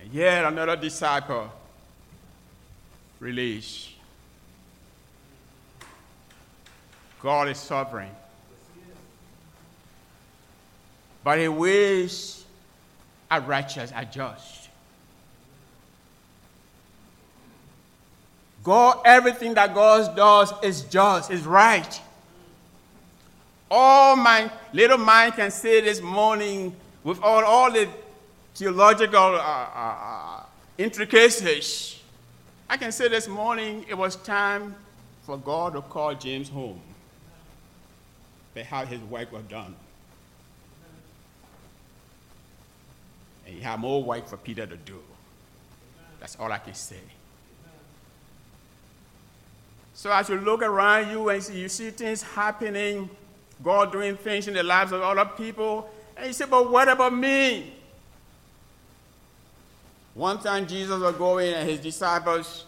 And 0.00 0.12
yet 0.12 0.44
another 0.44 0.76
disciple 0.76 1.50
released. 3.20 3.90
God 7.22 7.48
is 7.48 7.58
sovereign. 7.58 8.10
but 11.26 11.40
his 11.40 11.48
ways 11.48 12.44
are 13.28 13.40
righteous, 13.40 13.90
are 13.90 14.04
just. 14.04 14.65
God, 18.66 19.02
everything 19.04 19.54
that 19.54 19.76
God 19.76 20.16
does 20.16 20.52
is 20.60 20.82
just, 20.82 21.30
is 21.30 21.46
right. 21.46 22.00
All 23.70 24.16
my 24.16 24.50
little 24.72 24.98
mind 24.98 25.34
can 25.34 25.52
say 25.52 25.80
this 25.82 26.02
morning, 26.02 26.74
with 27.04 27.22
all, 27.22 27.44
all 27.44 27.70
the 27.70 27.88
theological 28.56 29.20
uh, 29.20 29.38
uh, 29.38 29.96
uh, 30.02 30.42
intricacies, 30.78 32.00
I 32.68 32.76
can 32.76 32.90
say 32.90 33.06
this 33.06 33.28
morning 33.28 33.86
it 33.88 33.96
was 33.96 34.16
time 34.16 34.74
for 35.22 35.38
God 35.38 35.74
to 35.74 35.82
call 35.82 36.16
James 36.16 36.48
home. 36.48 36.80
How 38.68 38.84
his 38.84 39.00
work 39.02 39.30
was 39.30 39.44
done. 39.44 39.76
And 43.46 43.54
he 43.54 43.60
had 43.60 43.78
more 43.78 44.02
work 44.02 44.26
for 44.26 44.38
Peter 44.38 44.66
to 44.66 44.76
do. 44.76 44.98
That's 46.18 46.34
all 46.40 46.50
I 46.50 46.58
can 46.58 46.74
say. 46.74 46.96
So 49.96 50.12
as 50.12 50.28
you 50.28 50.36
look 50.36 50.60
around 50.60 51.10
you 51.10 51.26
and 51.30 51.48
you 51.48 51.70
see 51.70 51.88
things 51.88 52.22
happening, 52.22 53.08
God 53.64 53.90
doing 53.90 54.14
things 54.18 54.46
in 54.46 54.52
the 54.52 54.62
lives 54.62 54.92
of 54.92 55.00
other 55.00 55.24
people, 55.24 55.88
and 56.14 56.26
you 56.26 56.34
say, 56.34 56.44
but 56.44 56.70
what 56.70 56.86
about 56.86 57.14
me? 57.14 57.72
One 60.12 60.38
time 60.38 60.66
Jesus 60.66 61.00
was 61.00 61.14
going 61.14 61.54
and 61.54 61.66
his 61.66 61.80
disciples 61.80 62.66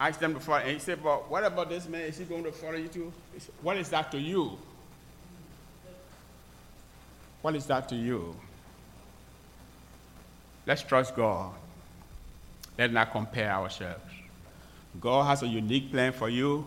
asked 0.00 0.18
them 0.18 0.34
to 0.34 0.40
follow, 0.40 0.58
and 0.58 0.72
he 0.72 0.80
said, 0.80 1.00
but 1.00 1.30
what 1.30 1.44
about 1.44 1.68
this 1.68 1.88
man? 1.88 2.00
Is 2.00 2.18
he 2.18 2.24
going 2.24 2.42
to 2.42 2.50
follow 2.50 2.74
you 2.74 2.88
too? 2.88 3.12
What 3.62 3.76
is 3.76 3.88
that 3.90 4.10
to 4.10 4.18
you? 4.18 4.58
What 7.42 7.54
is 7.54 7.64
that 7.66 7.88
to 7.90 7.94
you? 7.94 8.34
Let's 10.66 10.82
trust 10.82 11.14
God. 11.14 11.52
Let's 12.76 12.92
not 12.92 13.12
compare 13.12 13.52
ourselves. 13.52 14.15
God 15.00 15.24
has 15.24 15.42
a 15.42 15.46
unique 15.46 15.90
plan 15.90 16.12
for 16.12 16.28
you, 16.28 16.66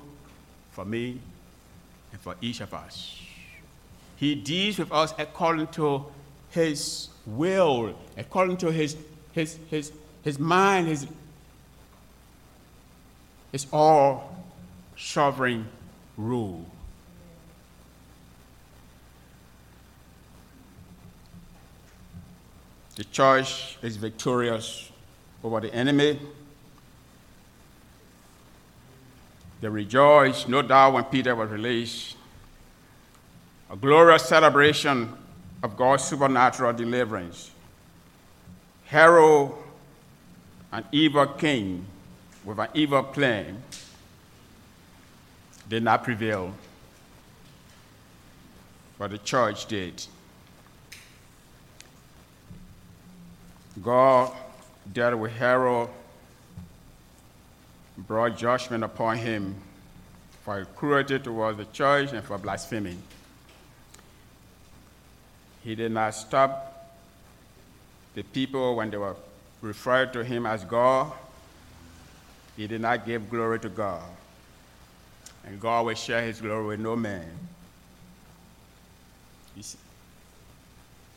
for 0.72 0.86
me, 0.86 1.20
and 2.12 2.22
for 2.22 2.36
each 2.42 2.62
of 2.62 2.74
us. 2.74 3.22
He 4.16 4.36
deals 4.36 4.80
with 4.80 4.92
us 4.92 5.14
according 5.18 5.68
to 5.68 6.06
His 6.50 7.10
will, 7.26 7.96
according 8.18 8.58
to 8.58 8.72
His, 8.72 8.98
his, 9.32 9.58
his, 9.70 9.92
his 10.24 10.38
mind, 10.38 10.88
His, 10.88 11.08
his 13.52 13.68
all 13.72 14.36
sovereign 14.98 15.68
rule. 16.18 16.66
The 22.96 23.06
church 23.06 23.78
is 23.82 23.96
victorious 23.96 24.92
over 25.42 25.62
the 25.62 25.74
enemy. 25.74 26.20
They 29.62 29.68
rejoiced, 29.68 30.48
no 30.48 30.62
doubt, 30.62 30.94
when 30.94 31.04
Peter 31.06 31.36
was 31.36 31.50
released. 31.50 32.16
A 33.70 33.76
glorious 33.76 34.24
celebration 34.24 35.14
of 35.62 35.76
God's 35.76 36.04
supernatural 36.04 36.74
deliverance. 36.74 37.52
Herod, 38.86 39.52
an 40.72 40.86
evil 40.92 41.28
king 41.28 41.86
with 42.44 42.58
an 42.58 42.70
evil 42.74 43.04
plan, 43.04 43.62
did 45.68 45.84
not 45.84 46.04
prevail, 46.04 46.54
but 48.98 49.12
the 49.12 49.20
church 49.20 49.68
did. 49.68 50.04
God 53.84 54.32
dealt 54.92 55.20
with 55.20 55.32
Herod, 55.34 55.90
brought 58.08 58.38
judgment 58.38 58.84
upon 58.84 59.18
him 59.18 59.56
for 60.44 60.66
cruelty 60.76 61.20
towards 61.20 61.58
the 61.58 61.66
church 61.66 62.12
and 62.14 62.24
for 62.24 62.38
blaspheming. 62.38 63.02
He 65.64 65.76
did 65.76 65.92
not 65.92 66.16
stop 66.16 66.98
the 68.16 68.24
people 68.24 68.76
when 68.76 68.90
they 68.90 68.98
were 68.98 69.16
referred 69.62 70.14
to 70.14 70.24
him 70.24 70.46
as 70.46 70.64
God. 70.64 71.12
He 72.56 72.68
did 72.68 72.82
not 72.82 73.06
give 73.06 73.30
glory 73.30 73.60
to 73.60 73.70
God. 73.70 74.04
And 75.46 75.60
God 75.60 75.86
will 75.86 75.96
share 75.96 76.22
his 76.22 76.42
glory 76.42 76.68
with 76.68 76.80
no 76.80 76.96
man. 76.96 77.30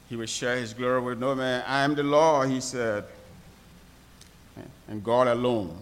He 0.08 0.16
will 0.16 0.26
share 0.26 0.56
his 0.56 0.74
glory 0.74 1.00
with 1.00 1.18
no 1.18 1.34
man. 1.34 1.64
I 1.66 1.84
am 1.84 1.94
the 1.94 2.02
Lord, 2.02 2.50
he 2.50 2.60
said, 2.60 3.04
and 4.88 5.02
God 5.02 5.28
alone. 5.28 5.76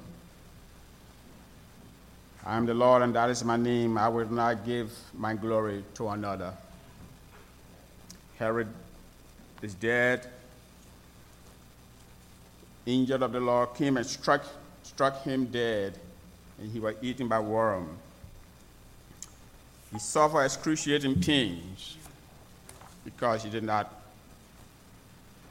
I 2.45 2.57
am 2.57 2.65
the 2.65 2.75
Lord, 2.75 3.03
and 3.03 3.15
that 3.15 3.29
is 3.31 3.45
my 3.45 3.57
name. 3.57 3.99
I 3.99 4.09
will 4.09 4.31
not 4.31 4.65
give 4.65 4.91
my 5.15 5.35
glory 5.35 5.85
to 5.95 6.09
another. 6.09 6.55
Herod 8.39 8.69
is 9.61 9.75
dead. 9.75 10.27
Angel 12.87 13.23
of 13.23 13.33
the 13.33 13.41
Lord 13.41 13.75
came 13.75 13.99
and 13.99 14.07
struck, 14.07 14.43
struck 14.83 15.23
him 15.23 15.47
dead, 15.47 15.99
and 16.59 16.71
he 16.73 16.81
was 16.81 16.95
eaten 17.03 17.29
by 17.29 17.39
worm. 17.39 17.99
He 19.93 19.99
suffered 19.99 20.45
excruciating 20.45 21.21
pains 21.21 21.99
because 23.05 23.43
he 23.43 23.51
did 23.51 23.65
not 23.65 24.03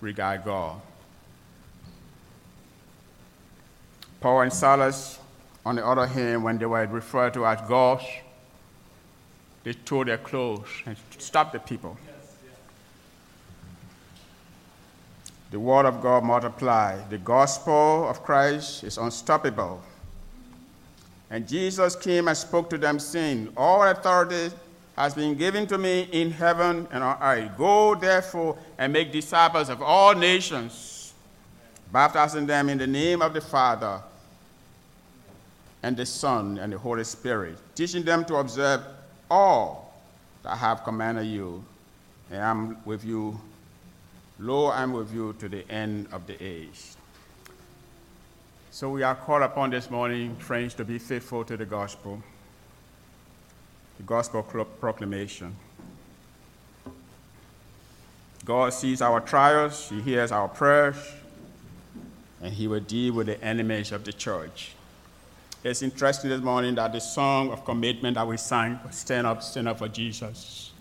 regard 0.01 0.43
God. 0.43 0.81
Paul 4.21 4.41
and 4.41 4.51
Silas, 4.51 5.19
on 5.65 5.75
the 5.75 5.85
other 5.85 6.07
hand, 6.07 6.43
when 6.43 6.57
they 6.57 6.65
were 6.65 6.85
referred 6.87 7.33
to 7.33 7.45
as 7.45 7.61
gods, 7.67 8.03
they 9.63 9.73
tore 9.73 10.05
their 10.05 10.17
clothes 10.17 10.67
and 10.85 10.95
stopped 11.17 11.53
the 11.53 11.59
people. 11.59 11.97
The 15.51 15.59
word 15.59 15.85
of 15.85 16.01
God 16.01 16.23
multiplied. 16.23 17.09
The 17.09 17.17
gospel 17.17 18.07
of 18.07 18.23
Christ 18.23 18.83
is 18.83 18.97
unstoppable. 18.97 19.81
And 21.31 21.47
Jesus 21.47 21.95
came 21.95 22.27
and 22.27 22.37
spoke 22.37 22.69
to 22.69 22.77
them, 22.77 22.99
saying, 22.99 23.51
All 23.57 23.83
authority 23.83 24.53
has 24.95 25.13
been 25.13 25.35
given 25.35 25.67
to 25.67 25.77
me 25.77 26.07
in 26.11 26.31
heaven 26.31 26.87
and 26.91 27.03
on 27.03 27.17
earth. 27.21 27.51
Go 27.57 27.95
therefore 27.95 28.57
and 28.77 28.93
make 28.93 29.11
disciples 29.11 29.69
of 29.69 29.81
all 29.81 30.15
nations, 30.15 31.13
baptizing 31.91 32.45
them 32.45 32.69
in 32.69 32.77
the 32.77 32.87
name 32.87 33.21
of 33.21 33.33
the 33.33 33.41
Father 33.41 34.01
and 35.83 35.95
the 35.95 36.05
Son 36.05 36.57
and 36.57 36.73
the 36.73 36.77
Holy 36.77 37.03
Spirit, 37.03 37.57
teaching 37.75 38.03
them 38.03 38.25
to 38.25 38.35
observe 38.35 38.81
all 39.29 39.93
that 40.43 40.53
I 40.53 40.55
have 40.55 40.83
commanded 40.83 41.25
you. 41.25 41.63
And 42.31 42.41
I'm 42.41 42.85
with 42.85 43.03
you 43.03 43.39
Lo, 44.41 44.71
I'm 44.71 44.93
with 44.93 45.13
you 45.13 45.33
to 45.39 45.49
the 45.49 45.69
end 45.69 46.07
of 46.13 46.25
the 46.25 46.41
age. 46.41 46.93
So 48.71 48.89
we 48.89 49.03
are 49.03 49.13
called 49.13 49.41
upon 49.41 49.69
this 49.69 49.91
morning, 49.91 50.37
friends, 50.37 50.73
to 50.75 50.85
be 50.85 50.97
faithful 50.97 51.43
to 51.43 51.57
the 51.57 51.65
gospel, 51.65 52.23
the 53.97 54.03
gospel 54.03 54.41
proclamation. 54.79 55.57
God 58.45 58.73
sees 58.73 59.01
our 59.01 59.19
trials, 59.19 59.89
He 59.89 59.99
hears 59.99 60.31
our 60.31 60.47
prayers, 60.47 60.95
and 62.41 62.53
He 62.53 62.69
will 62.69 62.79
deal 62.79 63.15
with 63.15 63.27
the 63.27 63.43
enemies 63.43 63.91
of 63.91 64.05
the 64.05 64.13
church. 64.13 64.71
It's 65.61 65.81
interesting 65.81 66.29
this 66.29 66.41
morning 66.41 66.75
that 66.75 66.93
the 66.93 67.01
song 67.01 67.51
of 67.51 67.65
commitment 67.65 68.15
that 68.15 68.25
we 68.25 68.37
sang, 68.37 68.79
was 68.85 68.95
Stand 68.95 69.27
Up, 69.27 69.43
Stand 69.43 69.67
Up 69.67 69.79
for 69.79 69.89
Jesus, 69.89 70.71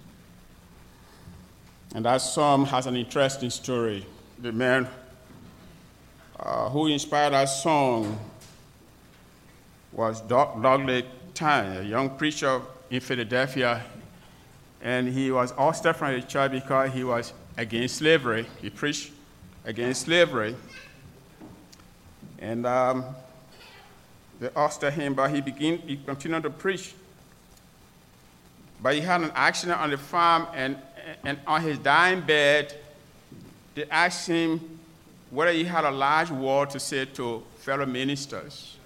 and 1.97 2.05
that 2.05 2.19
psalm 2.19 2.65
has 2.67 2.87
an 2.87 2.95
interesting 2.95 3.51
story. 3.51 4.07
The 4.39 4.53
man 4.53 4.87
uh, 6.39 6.69
who 6.69 6.87
inspired 6.87 7.33
that 7.33 7.47
song 7.47 8.17
was 9.91 10.21
Doug, 10.21 10.63
Douglas 10.63 11.03
Tan, 11.35 11.79
a 11.79 11.83
young 11.83 12.11
preacher 12.11 12.61
in 12.89 13.01
Philadelphia. 13.01 13.83
And 14.81 15.09
he 15.09 15.33
was 15.33 15.53
ousted 15.59 15.97
from 15.97 16.13
the 16.13 16.23
church 16.23 16.53
because 16.53 16.93
he 16.93 17.03
was 17.03 17.33
against 17.57 17.97
slavery. 17.97 18.47
He 18.63 18.71
preached 18.71 19.11
against 19.65 20.03
slavery. 20.03 20.55
And 22.39 22.65
um, 22.65 23.05
they 24.41 24.51
asked 24.55 24.83
him, 24.83 25.15
but 25.15 25.31
he, 25.31 25.41
began, 25.41 25.79
he 25.79 25.97
continued 25.97 26.45
to 26.45 26.51
preach. 26.51 26.95
But 28.81 28.95
he 28.95 29.01
had 29.01 29.23
an 29.23 29.33
accident 29.35 29.81
on 29.81 29.91
the 29.91 29.99
farm, 29.99 30.47
and 30.55 30.77
and 31.25 31.39
on 31.47 31.63
his 31.63 31.79
dying 31.79 32.21
bed, 32.21 32.75
they 33.75 33.85
asked 33.85 34.27
him 34.27 34.79
whether 35.31 35.53
he 35.53 35.65
had 35.65 35.85
a 35.85 35.91
large 35.91 36.31
word 36.31 36.71
to 36.71 36.81
say 36.81 37.05
to 37.05 37.43
fellow 37.59 37.87
ministers. 37.87 38.77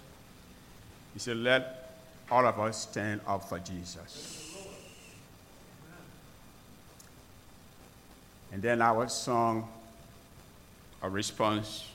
He 1.12 1.18
said, 1.18 1.36
Let 1.38 1.96
all 2.30 2.46
of 2.46 2.58
us 2.58 2.82
stand 2.82 3.20
up 3.26 3.48
for 3.48 3.58
Jesus. 3.58 4.38
And 8.52 8.60
then 8.60 8.82
our 8.82 9.08
song, 9.08 9.68
a 11.00 11.08
response, 11.08 11.88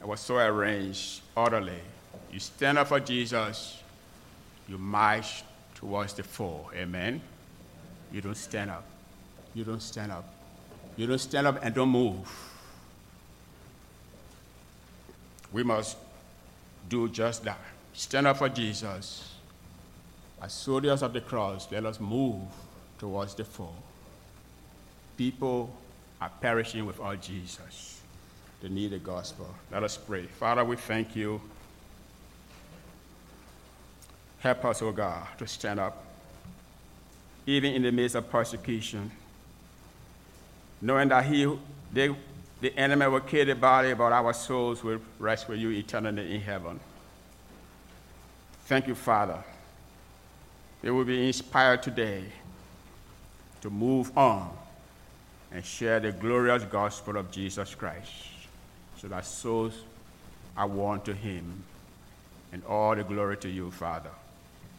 it 0.00 0.06
was 0.06 0.20
so 0.20 0.36
arranged, 0.36 1.20
orderly. 1.36 1.80
You 2.34 2.40
stand 2.40 2.76
up 2.76 2.88
for 2.88 3.00
Jesus, 3.00 3.82
you 4.68 4.76
march 4.76 5.42
towards 5.74 6.12
the 6.12 6.22
foe. 6.22 6.68
Amen? 6.74 7.22
You 8.12 8.20
don't 8.20 8.36
stand 8.36 8.70
up 8.70 8.84
you 9.54 9.62
don't 9.64 9.80
stand 9.80 10.12
up. 10.12 10.24
You 10.96 11.06
don't 11.06 11.18
stand 11.18 11.46
up 11.46 11.64
and 11.64 11.74
don't 11.74 11.88
move. 11.88 12.28
We 15.52 15.62
must 15.62 15.96
do 16.88 17.08
just 17.08 17.44
that. 17.44 17.58
Stand 17.92 18.26
up 18.26 18.38
for 18.38 18.48
Jesus. 18.48 19.30
As 20.42 20.52
soldiers 20.52 21.02
of 21.02 21.12
the 21.12 21.20
cross, 21.20 21.70
let 21.70 21.86
us 21.86 22.00
move 22.00 22.42
towards 22.98 23.34
the 23.34 23.44
foe. 23.44 23.72
People 25.16 25.74
are 26.20 26.30
perishing 26.40 26.84
without 26.84 27.22
Jesus. 27.22 28.02
They 28.60 28.68
need 28.68 28.90
the 28.90 28.98
gospel. 28.98 29.46
Let 29.70 29.84
us 29.84 29.96
pray. 29.96 30.26
Father, 30.26 30.64
we 30.64 30.76
thank 30.76 31.14
you. 31.14 31.40
Help 34.44 34.64
us, 34.66 34.80
O 34.82 34.88
oh 34.88 34.92
God, 34.92 35.26
to 35.38 35.46
stand 35.48 35.80
up, 35.80 36.04
even 37.46 37.74
in 37.74 37.82
the 37.82 37.90
midst 37.90 38.14
of 38.14 38.30
persecution 38.30 39.10
knowing 40.84 41.08
that 41.08 41.24
he, 41.24 41.50
they, 41.92 42.14
the 42.60 42.78
enemy 42.78 43.06
will 43.06 43.20
kill 43.20 43.46
the 43.46 43.54
body, 43.54 43.94
but 43.94 44.12
our 44.12 44.34
souls 44.34 44.84
will 44.84 45.00
rest 45.18 45.48
with 45.48 45.58
you 45.58 45.70
eternally 45.70 46.34
in 46.34 46.40
heaven. 46.42 46.78
Thank 48.66 48.86
you, 48.86 48.94
Father. 48.94 49.42
They 50.82 50.90
will 50.90 51.06
be 51.06 51.26
inspired 51.26 51.82
today 51.82 52.24
to 53.62 53.70
move 53.70 54.16
on 54.16 54.54
and 55.50 55.64
share 55.64 56.00
the 56.00 56.12
glorious 56.12 56.64
gospel 56.64 57.16
of 57.16 57.30
Jesus 57.30 57.74
Christ 57.74 58.12
so 58.98 59.08
that 59.08 59.24
souls 59.24 59.72
are 60.54 60.66
won 60.66 61.00
to 61.02 61.14
him. 61.14 61.62
And 62.52 62.62
all 62.66 62.94
the 62.94 63.04
glory 63.04 63.38
to 63.38 63.48
you, 63.48 63.70
Father. 63.70 64.10